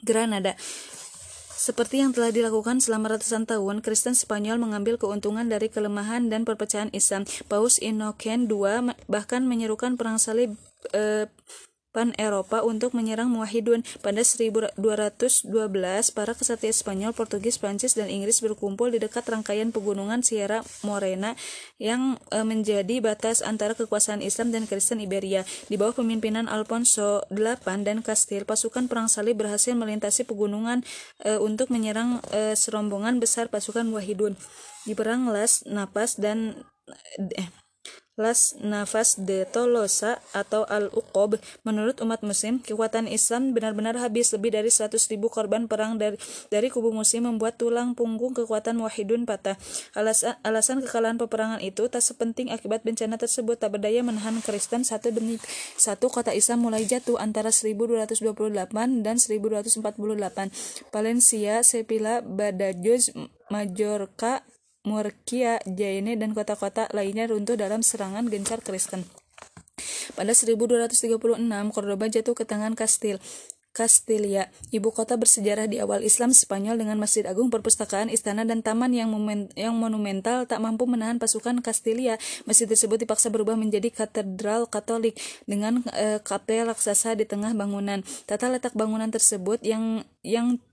[0.06, 0.54] Granada
[1.66, 6.94] seperti yang telah dilakukan selama ratusan tahun, Kristen Spanyol mengambil keuntungan dari kelemahan dan perpecahan
[6.94, 7.26] Islam.
[7.50, 10.54] Paus Inoken II bahkan menyerukan perang salib
[10.94, 11.26] eh,
[11.96, 13.88] pan Eropa untuk menyerang Muwahhidun.
[14.04, 14.76] Pada 1212,
[16.12, 21.40] para kesatria Spanyol, Portugis, Prancis, dan Inggris berkumpul di dekat rangkaian pegunungan Sierra Morena
[21.80, 25.48] yang e, menjadi batas antara kekuasaan Islam dan Kristen Iberia.
[25.72, 30.84] Di bawah pemimpinan Alfonso VIII dan Castile, pasukan perang salib berhasil melintasi pegunungan
[31.24, 34.36] e, untuk menyerang e, serombongan besar pasukan Muwahhidun.
[34.84, 36.68] Di perang Las Napas dan
[37.16, 37.65] eh,
[38.16, 41.36] Las Nafas de Tolosa atau Al-Uqob.
[41.68, 46.16] Menurut umat muslim, kekuatan Islam benar-benar habis lebih dari 100 ribu korban perang dari,
[46.48, 49.60] dari kubu muslim membuat tulang punggung kekuatan Wahidun patah.
[50.00, 55.12] Alasan, alasan kekalahan peperangan itu tak sepenting akibat bencana tersebut tak berdaya menahan Kristen satu
[55.12, 55.36] demi
[55.76, 58.16] satu kota Islam mulai jatuh antara 1228
[59.04, 59.84] dan 1248.
[60.88, 63.12] Valencia, Sevilla, Badajoz,
[63.52, 64.40] Majorca,
[64.86, 69.04] Murkia, Jaine, dan kota-kota lainnya runtuh dalam serangan gencar Kristen.
[70.16, 71.36] Pada 1236,
[71.74, 73.20] Cordoba jatuh ke tangan Kastil.
[73.76, 78.96] Castilia, ibu kota bersejarah di awal Islam Spanyol dengan masjid agung, perpustakaan, istana, dan taman
[78.96, 79.12] yang,
[79.60, 82.16] yang monumental tak mampu menahan pasukan Castilia.
[82.48, 88.00] Masjid tersebut dipaksa berubah menjadi katedral Katolik dengan e, kapel raksasa di tengah bangunan.
[88.24, 90.64] Tata letak bangunan tersebut yang yang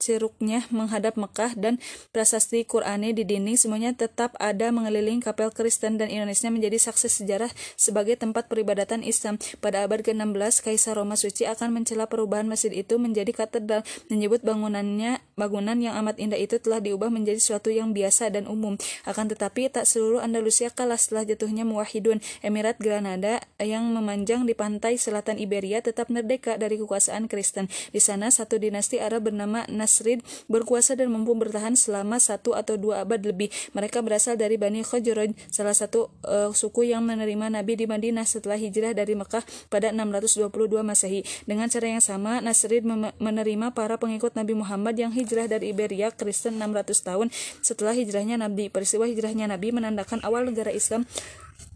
[0.00, 1.76] ceruknya menghadap Mekah dan
[2.10, 7.52] prasasti Qurani di dinding semuanya tetap ada mengelilingi kapel Kristen dan Indonesia menjadi saksi sejarah
[7.76, 9.36] sebagai tempat peribadatan Islam.
[9.60, 15.20] Pada abad ke-16, Kaisar Roma Suci akan mencela perubahan masjid itu menjadi katedral, menyebut bangunannya
[15.40, 18.76] bangunan yang amat indah itu telah diubah menjadi suatu yang biasa dan umum.
[19.08, 22.20] Akan tetapi tak seluruh Andalusia kalah setelah jatuhnya Muwahhidun.
[22.44, 27.72] Emirat Granada yang memanjang di pantai selatan Iberia tetap merdeka dari kekuasaan Kristen.
[27.88, 32.80] Di sana satu dinasti Arab bernama Nas Nasrid berkuasa dan mampu bertahan selama satu atau
[32.80, 33.52] dua abad lebih.
[33.76, 38.56] Mereka berasal dari Bani Khajraj, salah satu uh, suku yang menerima Nabi di Madinah setelah
[38.56, 40.50] hijrah dari Mekah pada 622
[40.80, 41.20] Masehi.
[41.44, 42.82] Dengan cara yang sama, Nasrid
[43.20, 47.28] menerima para pengikut Nabi Muhammad yang hijrah dari Iberia Kristen 600 tahun
[47.62, 48.72] setelah hijrahnya Nabi.
[48.72, 51.06] Peristiwa hijrahnya Nabi menandakan awal negara Islam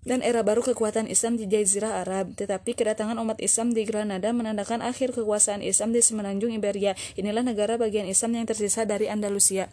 [0.04, 2.36] dan era baru kekuatan Islam di Jazirah Arab.
[2.36, 6.92] Tetapi kedatangan umat Islam di Granada menandakan akhir kekuasaan Islam di semenanjung Iberia.
[7.16, 9.70] Inilah negara bagian Islam yang tersisa dari Andalusia.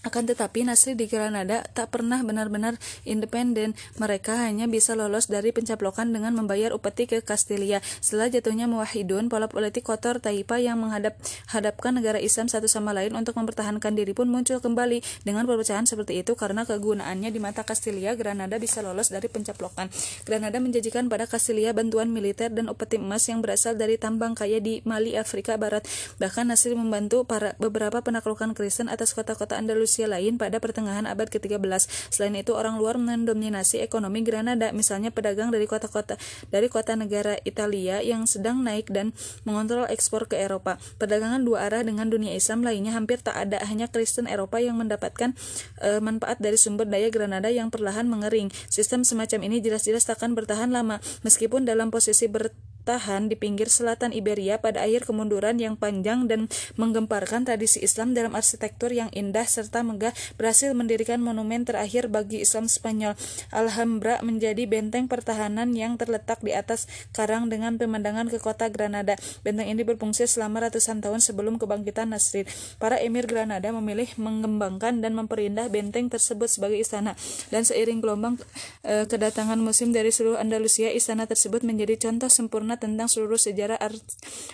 [0.00, 3.76] Akan tetapi Nasri di Granada tak pernah benar-benar independen.
[4.00, 7.84] Mereka hanya bisa lolos dari pencaplokan dengan membayar upeti ke Kastilia.
[8.00, 11.20] Setelah jatuhnya Muwahidun, pola politik kotor Taipa yang menghadap
[11.52, 15.04] hadapkan negara Islam satu sama lain untuk mempertahankan diri pun muncul kembali.
[15.20, 19.92] Dengan perpecahan seperti itu karena kegunaannya di mata Kastilia, Granada bisa lolos dari pencaplokan.
[20.24, 24.80] Granada menjanjikan pada Kastilia bantuan militer dan upeti emas yang berasal dari tambang kaya di
[24.88, 25.84] Mali, Afrika Barat.
[26.16, 31.26] Bahkan Nasri membantu para beberapa penaklukan Kristen atas kota-kota Andalus Rusia lain pada pertengahan abad
[31.26, 31.90] ke-13.
[32.14, 36.14] Selain itu, orang luar mendominasi ekonomi Granada, misalnya pedagang dari kota-kota
[36.54, 39.10] dari kota negara Italia yang sedang naik dan
[39.42, 40.78] mengontrol ekspor ke Eropa.
[41.02, 45.34] Perdagangan dua arah dengan dunia Islam lainnya hampir tak ada, hanya Kristen Eropa yang mendapatkan
[45.82, 48.54] e, manfaat dari sumber daya Granada yang perlahan mengering.
[48.70, 54.08] Sistem semacam ini jelas-jelas takkan bertahan lama, meskipun dalam posisi ber bertahan di pinggir selatan
[54.10, 56.48] Iberia pada akhir kemunduran yang panjang dan
[56.80, 62.72] menggemparkan tradisi Islam dalam arsitektur yang indah serta megah berhasil mendirikan monumen terakhir bagi Islam
[62.72, 63.14] Spanyol.
[63.52, 69.14] Alhambra menjadi benteng pertahanan yang terletak di atas karang dengan pemandangan ke kota Granada.
[69.44, 72.48] Benteng ini berfungsi selama ratusan tahun sebelum kebangkitan Nasrid.
[72.80, 77.12] Para emir Granada memilih mengembangkan dan memperindah benteng tersebut sebagai istana.
[77.52, 78.34] Dan seiring gelombang
[78.82, 84.04] e, kedatangan musim dari seluruh Andalusia, istana tersebut menjadi contoh sempurna tentang seluruh sejarah art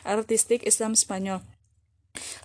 [0.06, 1.42] artistik Islam Spanyol.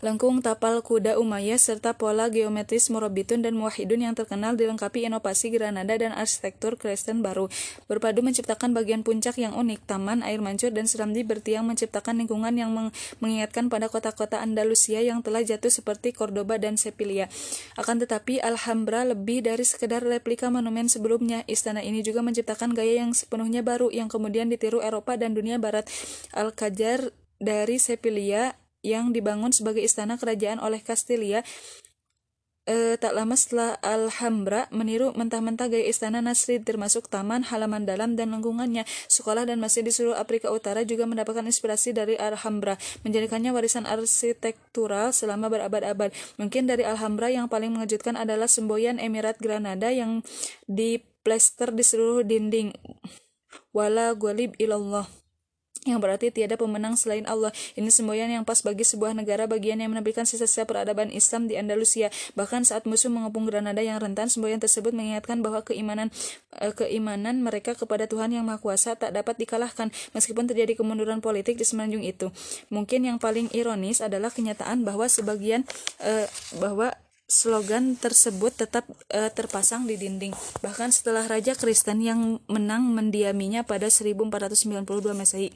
[0.05, 5.93] Lengkung tapal kuda Umayyah serta pola geometris Morobitun dan Muwahidun yang terkenal dilengkapi inovasi Granada
[5.97, 7.47] dan arsitektur Kristen baru.
[7.87, 12.71] Berpadu menciptakan bagian puncak yang unik, taman, air mancur, dan serambi bertiang menciptakan lingkungan yang
[12.71, 17.27] meng mengingatkan pada kota-kota Andalusia yang telah jatuh seperti Cordoba dan Sevilla.
[17.75, 21.43] Akan tetapi, Alhambra lebih dari sekedar replika monumen sebelumnya.
[21.47, 25.87] Istana ini juga menciptakan gaya yang sepenuhnya baru yang kemudian ditiru Eropa dan dunia barat.
[26.35, 31.45] Alcajar dari Sevilla yang dibangun sebagai istana kerajaan oleh Castilia
[32.65, 38.33] e, tak lama setelah Alhambra meniru mentah-mentah gaya istana Nasrid termasuk taman, halaman dalam dan
[38.33, 38.85] lingkungannya.
[39.09, 45.13] Sekolah dan masjid di seluruh Afrika Utara juga mendapatkan inspirasi dari Alhambra, menjadikannya warisan arsitektural
[45.15, 46.13] selama berabad-abad.
[46.37, 50.21] Mungkin dari Alhambra yang paling mengejutkan adalah semboyan Emirat Granada yang
[50.69, 52.73] diplester di seluruh dinding.
[53.71, 55.20] Wala ghalib ilallah
[55.89, 57.49] yang berarti tiada pemenang selain Allah.
[57.73, 62.13] Ini semboyan yang pas bagi sebuah negara bagian yang menampilkan sisa-sisa peradaban Islam di Andalusia.
[62.37, 66.13] Bahkan saat musuh mengepung Granada yang rentan, semboyan tersebut mengingatkan bahwa keimanan
[66.61, 71.57] eh, keimanan mereka kepada Tuhan yang Maha Kuasa tak dapat dikalahkan meskipun terjadi kemunduran politik
[71.57, 72.29] di semenanjung itu.
[72.69, 75.65] Mungkin yang paling ironis adalah kenyataan bahwa sebagian
[76.05, 76.29] eh,
[76.61, 76.93] bahwa
[77.31, 78.83] slogan tersebut tetap
[79.15, 80.35] uh, terpasang di dinding.
[80.59, 85.55] Bahkan setelah Raja Kristen yang menang mendiaminya pada 1492 Masehi.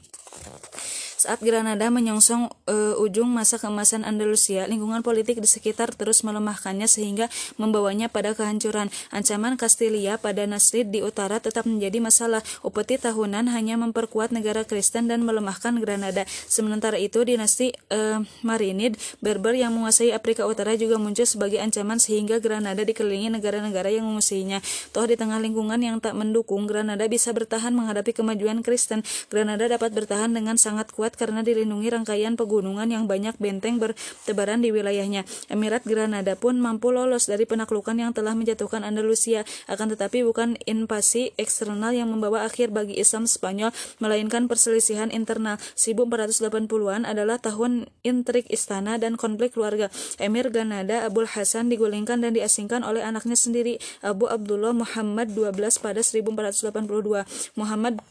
[1.16, 7.32] Saat Granada menyongsong uh, ujung masa keemasan Andalusia, lingkungan politik di sekitar terus melemahkannya sehingga
[7.56, 8.92] membawanya pada kehancuran.
[9.08, 12.44] Ancaman Kastilia pada Nasrid di utara tetap menjadi masalah.
[12.60, 16.28] Upeti tahunan hanya memperkuat negara Kristen dan melemahkan Granada.
[16.28, 22.44] Sementara itu, dinasti uh, Marinid Berber yang menguasai Afrika Utara juga muncul sebagai ancaman sehingga
[22.44, 24.60] Granada dikelilingi negara-negara yang menguasainya.
[24.92, 29.00] Toh di tengah lingkungan yang tak mendukung, Granada bisa bertahan menghadapi kemajuan Kristen.
[29.32, 34.58] Granada dapat bertahan dengan sangat kuat kuat karena dilindungi rangkaian pegunungan yang banyak benteng bertebaran
[34.58, 35.22] di wilayahnya.
[35.46, 41.30] Emirat Granada pun mampu lolos dari penaklukan yang telah menjatuhkan Andalusia, akan tetapi bukan invasi
[41.38, 43.70] eksternal yang membawa akhir bagi Islam Spanyol,
[44.02, 45.62] melainkan perselisihan internal.
[45.78, 49.94] 1480-an adalah tahun intrik istana dan konflik keluarga.
[50.18, 56.02] Emir Granada Abul Hasan digulingkan dan diasingkan oleh anaknya sendiri, Abu Abdullah Muhammad XII pada
[56.02, 57.22] 1482.
[57.54, 58.02] Muhammad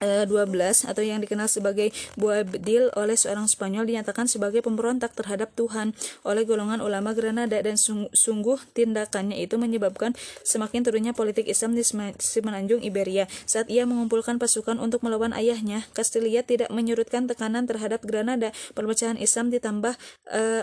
[0.00, 5.92] 12 eh, atau yang dikenal sebagai Boabdil oleh seorang Spanyol dinyatakan sebagai pemberontak terhadap Tuhan
[6.24, 11.84] oleh golongan ulama Granada dan sungguh tindakannya itu menyebabkan semakin turunnya politik Islam di
[12.16, 13.28] semenanjung Iberia.
[13.44, 18.56] Saat ia mengumpulkan pasukan untuk melawan ayahnya, Castilla tidak menyurutkan tekanan terhadap Granada.
[18.72, 20.00] Perpecahan Islam ditambah
[20.32, 20.62] uh,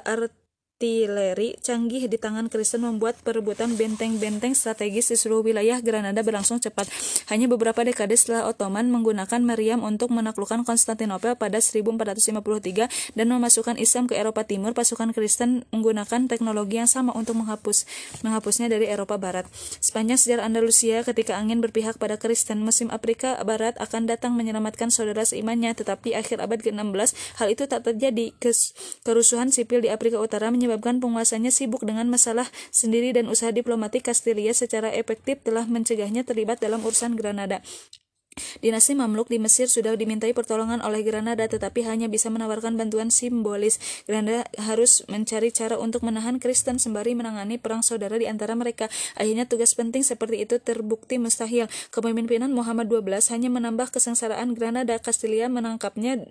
[0.78, 6.86] artileri canggih di tangan Kristen membuat perebutan benteng-benteng strategis di seluruh wilayah Granada berlangsung cepat.
[7.34, 14.06] Hanya beberapa dekade setelah Ottoman menggunakan Meriam untuk menaklukkan Konstantinopel pada 1453 dan memasukkan Islam
[14.06, 17.90] ke Eropa Timur, pasukan Kristen menggunakan teknologi yang sama untuk menghapus
[18.22, 19.50] menghapusnya dari Eropa Barat.
[19.82, 25.26] Sepanjang sejarah Andalusia, ketika angin berpihak pada Kristen, musim Afrika Barat akan datang menyelamatkan saudara
[25.26, 28.30] seimannya, tetapi akhir abad ke-16 hal itu tak terjadi.
[29.02, 34.52] Kerusuhan sipil di Afrika Utara menyebabkan penguasanya sibuk dengan masalah sendiri dan usaha diplomatik Kastilia
[34.52, 37.64] secara efektif telah mencegahnya terlibat dalam urusan Granada.
[38.62, 43.82] Dinasti Mamluk di Mesir sudah dimintai pertolongan oleh Granada tetapi hanya bisa menawarkan bantuan simbolis.
[44.06, 48.90] Granada harus mencari cara untuk menahan Kristen sembari menangani perang saudara di antara mereka.
[49.18, 51.66] Akhirnya tugas penting seperti itu terbukti mustahil.
[51.90, 55.02] Kepemimpinan Muhammad XII hanya menambah kesengsaraan Granada.
[55.02, 56.30] Kastilia menangkapnya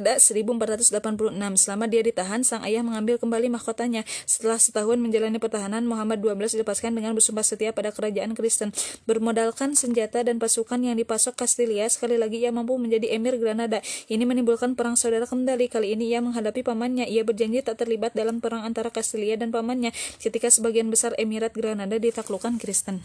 [0.00, 1.34] pada 1486.
[1.58, 4.06] Selama dia ditahan, sang ayah mengambil kembali mahkotanya.
[4.24, 8.70] Setelah setahun menjalani pertahanan, Muhammad XII dilepaskan dengan bersumpah setia pada kerajaan Kristen.
[9.04, 13.82] Bermodalkan senjata dan pasukan yang dipasok Kastilia, sekali lagi ia mampu menjadi emir Granada.
[14.08, 15.68] Ini menimbulkan perang saudara kembali.
[15.68, 17.10] Kali ini ia menghadapi pamannya.
[17.10, 19.90] Ia berjanji tak terlibat dalam perang antara Kastilia dan pamannya
[20.22, 23.02] ketika sebagian besar emirat Granada ditaklukkan Kristen.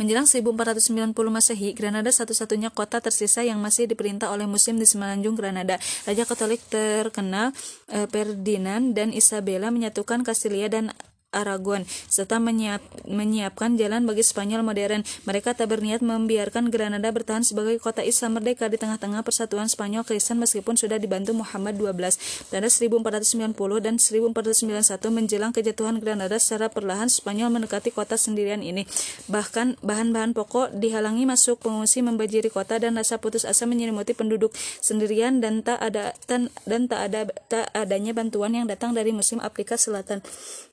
[0.00, 5.78] Menjelang 1490 Masehi, Granada satu-satunya kota tersisa yang masih diperintah oleh Muslim di semenanjung Granada.
[6.08, 7.54] Raja Katolik terkenal
[7.90, 10.90] eh, Ferdinand dan Isabella menyatukan Kastilia dan
[11.32, 15.00] Aragon serta menyiap, menyiapkan jalan bagi Spanyol modern.
[15.24, 20.36] Mereka tak berniat membiarkan Granada bertahan sebagai kota Islam merdeka di tengah-tengah persatuan Spanyol Kristen
[20.44, 22.52] meskipun sudah dibantu Muhammad XII.
[22.52, 28.84] Pada 1490 dan 1491 menjelang kejatuhan Granada secara perlahan Spanyol mendekati kota sendirian ini.
[29.32, 34.52] Bahkan bahan-bahan pokok dihalangi masuk pengungsi membajiri kota dan rasa putus asa menyelimuti penduduk
[34.84, 39.40] sendirian dan tak ada dan, dan tak ada tak adanya bantuan yang datang dari musim
[39.40, 40.20] Afrika Selatan.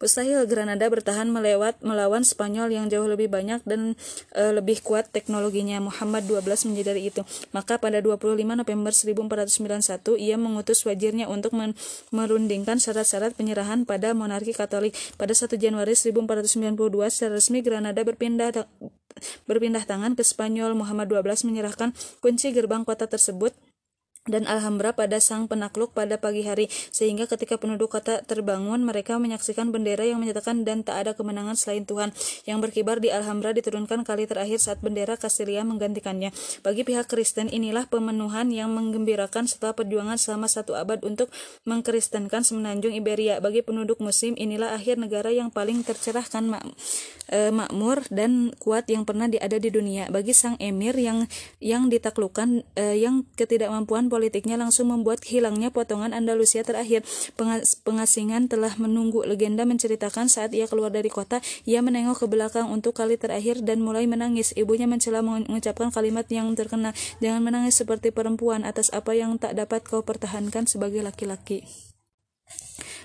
[0.03, 3.93] Mustahil Granada bertahan melewat melawan Spanyol yang jauh lebih banyak dan
[4.33, 5.77] e, lebih kuat teknologinya.
[5.79, 7.21] Muhammad XII menyadari itu.
[7.53, 11.53] Maka pada 25 November 1491 ia mengutus wajirnya untuk
[12.09, 14.97] merundingkan syarat-syarat penyerahan pada monarki Katolik.
[15.15, 18.65] Pada 1 Januari 1492 secara resmi Granada berpindah
[19.45, 20.73] berpindah tangan ke Spanyol.
[20.73, 21.93] Muhammad XII menyerahkan
[22.23, 23.53] kunci gerbang kota tersebut
[24.27, 29.71] dan Alhambra pada sang penakluk pada pagi hari sehingga ketika penduduk kota terbangun mereka menyaksikan
[29.71, 32.11] bendera yang menyatakan dan tak ada kemenangan selain Tuhan.
[32.43, 36.35] Yang berkibar di Alhambra diturunkan kali terakhir saat bendera Kastilia menggantikannya.
[36.61, 41.31] Bagi pihak Kristen inilah pemenuhan yang menggembirakan setelah perjuangan selama satu abad untuk
[41.63, 43.39] mengkristenkan semenanjung Iberia.
[43.39, 46.63] Bagi penduduk muslim inilah akhir negara yang paling tercerahkan mak
[47.31, 50.11] e, makmur dan kuat yang pernah ada di dunia.
[50.11, 51.25] Bagi sang emir yang
[51.63, 57.05] yang ditaklukkan e, yang ketidakmampuan politiknya langsung membuat hilangnya potongan Andalusia terakhir.
[57.85, 59.23] Pengasingan telah menunggu.
[59.23, 63.79] Legenda menceritakan saat ia keluar dari kota, ia menengok ke belakang untuk kali terakhir dan
[63.85, 64.51] mulai menangis.
[64.57, 69.85] Ibunya mencela mengucapkan kalimat yang terkena, "Jangan menangis seperti perempuan atas apa yang tak dapat
[69.85, 71.63] kau pertahankan sebagai laki-laki."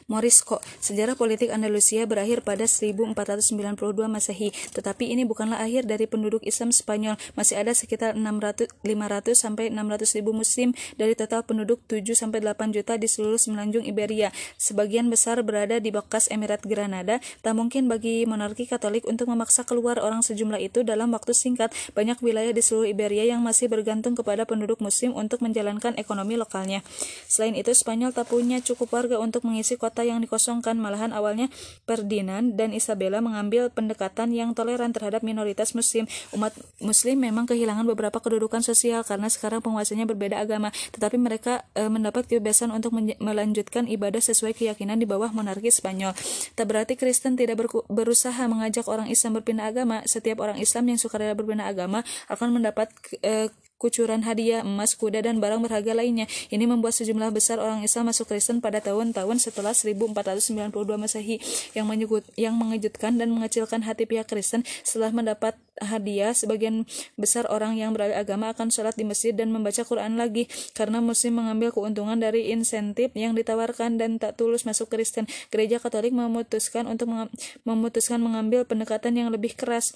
[0.06, 0.60] Morisco.
[0.80, 7.16] Sejarah politik Andalusia berakhir pada 1492 Masehi, tetapi ini bukanlah akhir dari penduduk Islam Spanyol.
[7.32, 12.76] Masih ada sekitar 600 500 sampai 600 ribu muslim dari total penduduk 7 sampai 8
[12.76, 14.28] juta di seluruh semenanjung Iberia.
[14.60, 17.24] Sebagian besar berada di bekas Emirat Granada.
[17.40, 21.72] Tak mungkin bagi monarki Katolik untuk memaksa keluar orang sejumlah itu dalam waktu singkat.
[21.96, 26.84] Banyak wilayah di seluruh Iberia yang masih bergantung kepada penduduk muslim untuk menjalankan ekonomi lokalnya.
[27.24, 30.74] Selain itu, Spanyol tak punya cukup warga untuk mengisi kota kota yang dikosongkan.
[30.74, 31.46] Malahan awalnya
[31.86, 36.10] Ferdinand dan Isabella mengambil pendekatan yang toleran terhadap minoritas muslim.
[36.34, 36.50] Umat
[36.82, 42.26] muslim memang kehilangan beberapa kedudukan sosial karena sekarang penguasanya berbeda agama, tetapi mereka e, mendapat
[42.26, 42.90] kebebasan untuk
[43.22, 46.10] melanjutkan ibadah sesuai keyakinan di bawah monarki Spanyol.
[46.58, 50.02] Tak berarti Kristen tidak berusaha mengajak orang Islam berpindah agama.
[50.10, 52.90] Setiap orang Islam yang sukarela berpindah agama akan mendapat
[53.22, 53.46] e,
[53.78, 56.30] kucuran hadiah, emas, kuda, dan barang berharga lainnya.
[56.48, 61.36] Ini membuat sejumlah besar orang Islam masuk Kristen pada tahun-tahun setelah 1492 Masehi.
[61.74, 66.86] Yang, menyebut, yang mengejutkan dan mengecilkan hati pihak Kristen setelah mendapat hadiah sebagian
[67.18, 70.46] besar orang yang beralih agama akan sholat di masjid dan membaca Quran lagi
[70.76, 75.26] karena muslim mengambil keuntungan dari insentif yang ditawarkan dan tak tulus masuk Kristen.
[75.50, 77.10] Gereja Katolik memutuskan untuk
[77.66, 79.94] memutuskan mengambil pendekatan yang lebih keras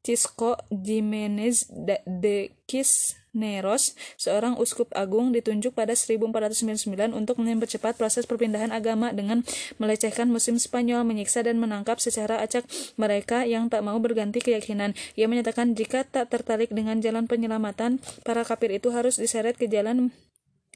[0.00, 1.68] Cisco Jimenez
[2.08, 9.44] de Cisneros, seorang uskup agung ditunjuk pada 1499 untuk mempercepat proses perpindahan agama dengan
[9.76, 12.64] melecehkan musim Spanyol, menyiksa dan menangkap secara acak
[12.96, 14.96] mereka yang tak mau berganti keyakinan.
[15.20, 20.14] Ia menyatakan jika tak tertarik dengan jalan penyelamatan, para kafir itu harus diseret ke jalan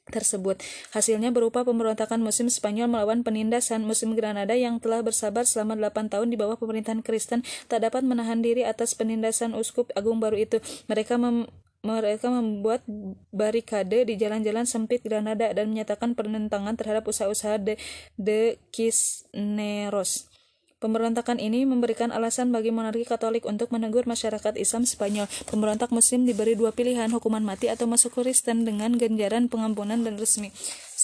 [0.09, 0.61] tersebut.
[0.93, 6.29] Hasilnya berupa pemberontakan musim Spanyol melawan penindasan musim Granada yang telah bersabar selama 8 tahun
[6.29, 10.61] di bawah pemerintahan Kristen tak dapat menahan diri atas penindasan uskup agung baru itu.
[10.85, 11.49] Mereka mem
[11.85, 12.81] mereka membuat
[13.29, 17.77] barikade di jalan-jalan sempit Granada dan menyatakan penentangan terhadap usaha-usaha de,
[18.17, 20.34] de Cisneros.
[20.75, 25.23] Pemberontakan ini memberikan alasan bagi monarki Katolik untuk menegur masyarakat Islam Spanyol.
[25.47, 30.51] Pemberontak Muslim diberi dua pilihan, hukuman mati atau masuk Kristen dengan ganjaran pengampunan dan resmi.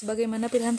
[0.02, 0.74] Sebagaimana pilihan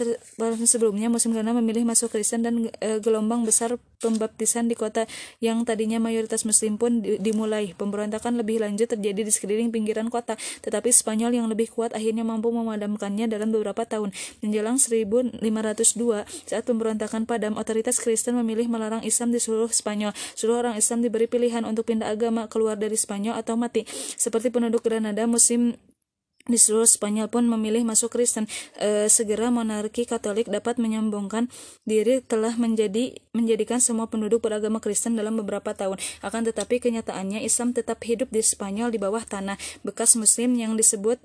[0.66, 5.06] sebelumnya, musim Ghana memilih masuk Kristen dan e, gelombang besar pembaptisan di kota
[5.38, 7.70] yang tadinya mayoritas Muslim pun di, dimulai.
[7.70, 10.34] Pemberontakan lebih lanjut terjadi di sekeliling pinggiran kota,
[10.66, 14.10] tetapi Spanyol yang lebih kuat akhirnya mampu memadamkannya dalam beberapa tahun.
[14.42, 15.38] Menjelang 1502,
[16.26, 20.10] saat pemberontakan padam, otoritas Kristen memilih melarang Islam di seluruh Spanyol.
[20.34, 23.86] Seluruh orang Islam diberi pilihan untuk pindah agama, keluar dari Spanyol atau mati.
[24.18, 25.78] Seperti penduduk Granada musim
[26.50, 28.50] di seluruh Spanyol pun memilih masuk Kristen.
[28.78, 31.46] E, segera monarki Katolik dapat menyambungkan
[31.86, 35.96] diri telah menjadi menjadikan semua penduduk beragama Kristen dalam beberapa tahun.
[36.20, 39.56] Akan tetapi kenyataannya Islam tetap hidup di Spanyol di bawah tanah.
[39.86, 41.22] Bekas Muslim yang disebut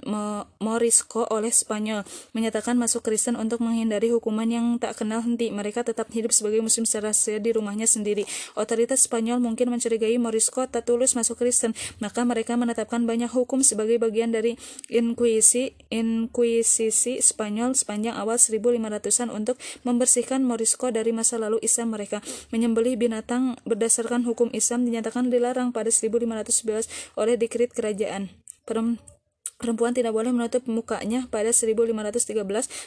[0.62, 2.06] Morisco oleh Spanyol
[2.38, 5.50] menyatakan masuk Kristen untuk menghindari hukuman yang tak kenal henti.
[5.50, 8.24] Mereka tetap hidup sebagai Muslim secara di rumahnya sendiri.
[8.56, 14.00] Otoritas Spanyol mungkin mencurigai Morisco tak tulus masuk Kristen, maka mereka menetapkan banyak hukum sebagai
[14.00, 14.56] bagian dari
[14.88, 19.56] in inkuisi inkuisisi Spanyol sepanjang awal 1500-an untuk
[19.88, 22.20] membersihkan Morisco dari masa lalu Islam mereka.
[22.52, 26.88] Menyembelih binatang berdasarkan hukum Islam dinyatakan dilarang pada 1511
[27.18, 28.30] oleh dekrit kerajaan.
[29.58, 32.14] Perempuan tidak boleh menutup mukanya pada 1513.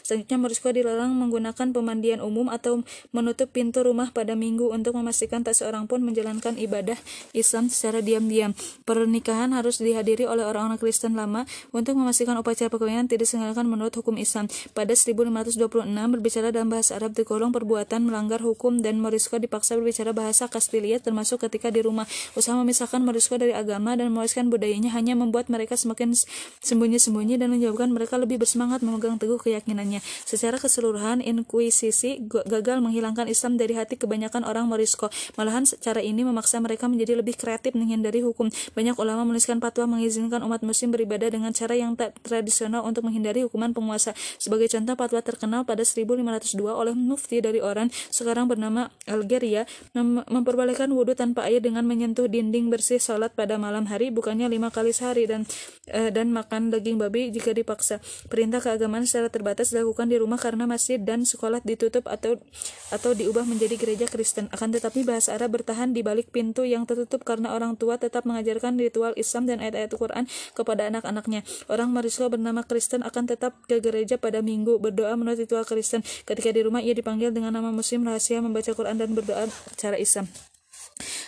[0.07, 5.59] Selanjutnya Morisco dilarang menggunakan pemandian umum atau menutup pintu rumah pada minggu untuk memastikan tak
[5.59, 6.95] seorang pun menjalankan ibadah
[7.35, 8.55] Islam secara diam-diam.
[8.87, 11.43] Pernikahan harus dihadiri oleh orang-orang Kristen lama
[11.75, 14.47] untuk memastikan upacara perkawinan tidak diselenggarakan menurut hukum Islam.
[14.71, 15.59] Pada 1526
[15.91, 21.43] berbicara dalam bahasa Arab tergolong perbuatan melanggar hukum dan Morisco dipaksa berbicara bahasa Kastilia termasuk
[21.51, 22.07] ketika di rumah.
[22.39, 26.15] Usaha memisahkan Morisco dari agama dan mewariskan budayanya hanya membuat mereka semakin
[26.61, 30.05] sembunyi-sembunyi dan menyebabkan mereka lebih bersemangat memegang teguh keyakinannya.
[30.29, 35.09] Secara keseluruhan, inkuisisi gagal menghilangkan Islam dari hati kebanyakan orang Morisco.
[35.41, 38.53] Malahan secara ini memaksa mereka menjadi lebih kreatif menghindari hukum.
[38.77, 43.41] Banyak ulama menuliskan fatwa mengizinkan umat muslim beribadah dengan cara yang tak tradisional untuk menghindari
[43.41, 44.13] hukuman penguasa.
[44.37, 49.65] Sebagai contoh, fatwa terkenal pada 1502 oleh mufti dari Oran, sekarang bernama Algeria,
[49.97, 54.69] mem memperbolehkan wudhu tanpa air dengan menyentuh dinding bersih salat pada malam hari, bukannya lima
[54.69, 55.49] kali sehari dan
[55.89, 58.03] uh, dan makan daging babi jika dipaksa.
[58.27, 62.43] Perintah keagamaan secara terbatas dilakukan di rumah karena masjid dan sekolah ditutup atau
[62.91, 64.51] atau diubah menjadi gereja Kristen.
[64.51, 68.75] Akan tetapi bahasa Arab bertahan di balik pintu yang tertutup karena orang tua tetap mengajarkan
[68.83, 70.27] ritual Islam dan ayat-ayat Quran
[70.59, 71.47] kepada anak-anaknya.
[71.71, 76.03] Orang Marisco bernama Kristen akan tetap ke gereja pada minggu berdoa menurut ritual Kristen.
[76.27, 80.27] Ketika di rumah ia dipanggil dengan nama Muslim rahasia membaca Quran dan berdoa secara Islam.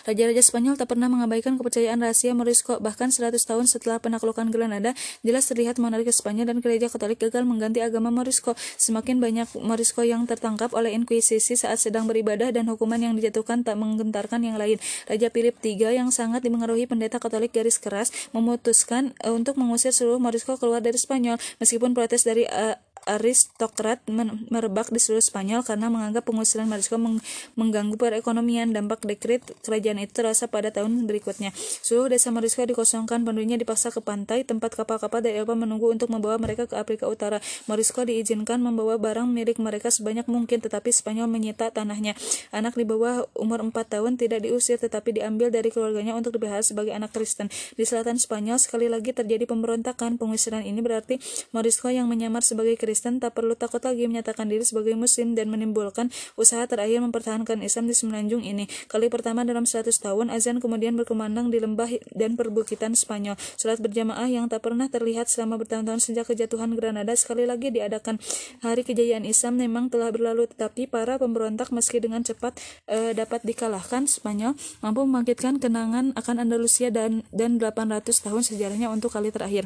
[0.07, 4.93] Raja-raja Spanyol tak pernah mengabaikan kepercayaan rahasia Morisco, bahkan 100 tahun setelah penaklukan Granada,
[5.25, 8.55] jelas terlihat monarki Spanyol dan gereja Katolik gagal mengganti agama Morisco.
[8.77, 13.75] Semakin banyak Morisco yang tertangkap oleh Inkuisisi saat sedang beribadah dan hukuman yang dijatuhkan tak
[13.75, 14.77] menggentarkan yang lain.
[15.09, 20.21] Raja Philip III yang sangat dipengaruhi pendeta Katolik garis keras memutuskan uh, untuk mengusir seluruh
[20.21, 23.99] Morisco keluar dari Spanyol, meskipun protes dari uh, aristokrat
[24.47, 27.19] merebak di seluruh Spanyol karena menganggap pengusiran Morisco meng
[27.59, 28.71] mengganggu perekonomian.
[28.71, 31.51] Dampak dekret kerajaan itu terasa pada tahun berikutnya.
[31.83, 36.39] Seluruh desa Morisco dikosongkan, penduduknya dipaksa ke pantai, tempat kapal-kapal dari Eropa menunggu untuk membawa
[36.39, 37.43] mereka ke Afrika Utara.
[37.67, 42.15] Morisco diizinkan membawa barang milik mereka sebanyak mungkin, tetapi Spanyol menyita tanahnya.
[42.55, 46.95] Anak di bawah umur 4 tahun tidak diusir, tetapi diambil dari keluarganya untuk dipelihara sebagai
[46.95, 47.51] anak Kristen.
[47.75, 50.15] Di selatan Spanyol, sekali lagi terjadi pemberontakan.
[50.15, 51.19] Pengusiran ini berarti
[51.51, 55.49] Morisco yang menyamar sebagai Kristen Kristen tak perlu takut lagi menyatakan diri sebagai muslim dan
[55.49, 58.69] menimbulkan usaha terakhir mempertahankan Islam di semenanjung ini.
[58.85, 63.33] Kali pertama dalam 100 tahun, azan kemudian berkumandang di lembah dan perbukitan Spanyol.
[63.57, 68.21] Salat berjamaah yang tak pernah terlihat selama bertahun-tahun sejak kejatuhan Granada sekali lagi diadakan.
[68.61, 74.05] Hari kejayaan Islam memang telah berlalu, tetapi para pemberontak meski dengan cepat e, dapat dikalahkan
[74.05, 74.53] Spanyol
[74.85, 79.65] mampu membangkitkan kenangan akan Andalusia dan dan 800 tahun sejarahnya untuk kali terakhir.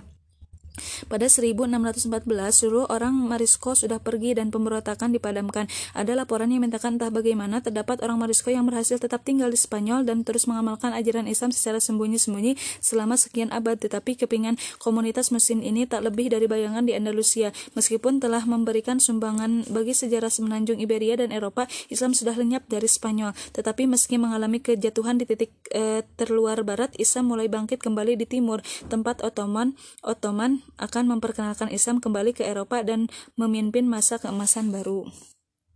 [1.08, 5.66] Pada 1614, seluruh orang Marisco sudah pergi dan pemberontakan dipadamkan.
[5.98, 10.06] Ada laporan yang menyatakan entah bagaimana terdapat orang Marisco yang berhasil tetap tinggal di Spanyol
[10.06, 13.78] dan terus mengamalkan ajaran Islam secara sembunyi-sembunyi selama sekian abad.
[13.78, 17.54] Tetapi kepingan komunitas muslim ini tak lebih dari bayangan di Andalusia.
[17.74, 23.34] Meskipun telah memberikan sumbangan bagi sejarah semenanjung Iberia dan Eropa, Islam sudah lenyap dari Spanyol.
[23.54, 28.62] Tetapi meski mengalami kejatuhan di titik e, terluar barat, Islam mulai bangkit kembali di timur,
[28.90, 33.08] tempat Ottoman Ottoman akan memperkenalkan Islam kembali ke Eropa dan
[33.40, 35.08] memimpin masa keemasan baru.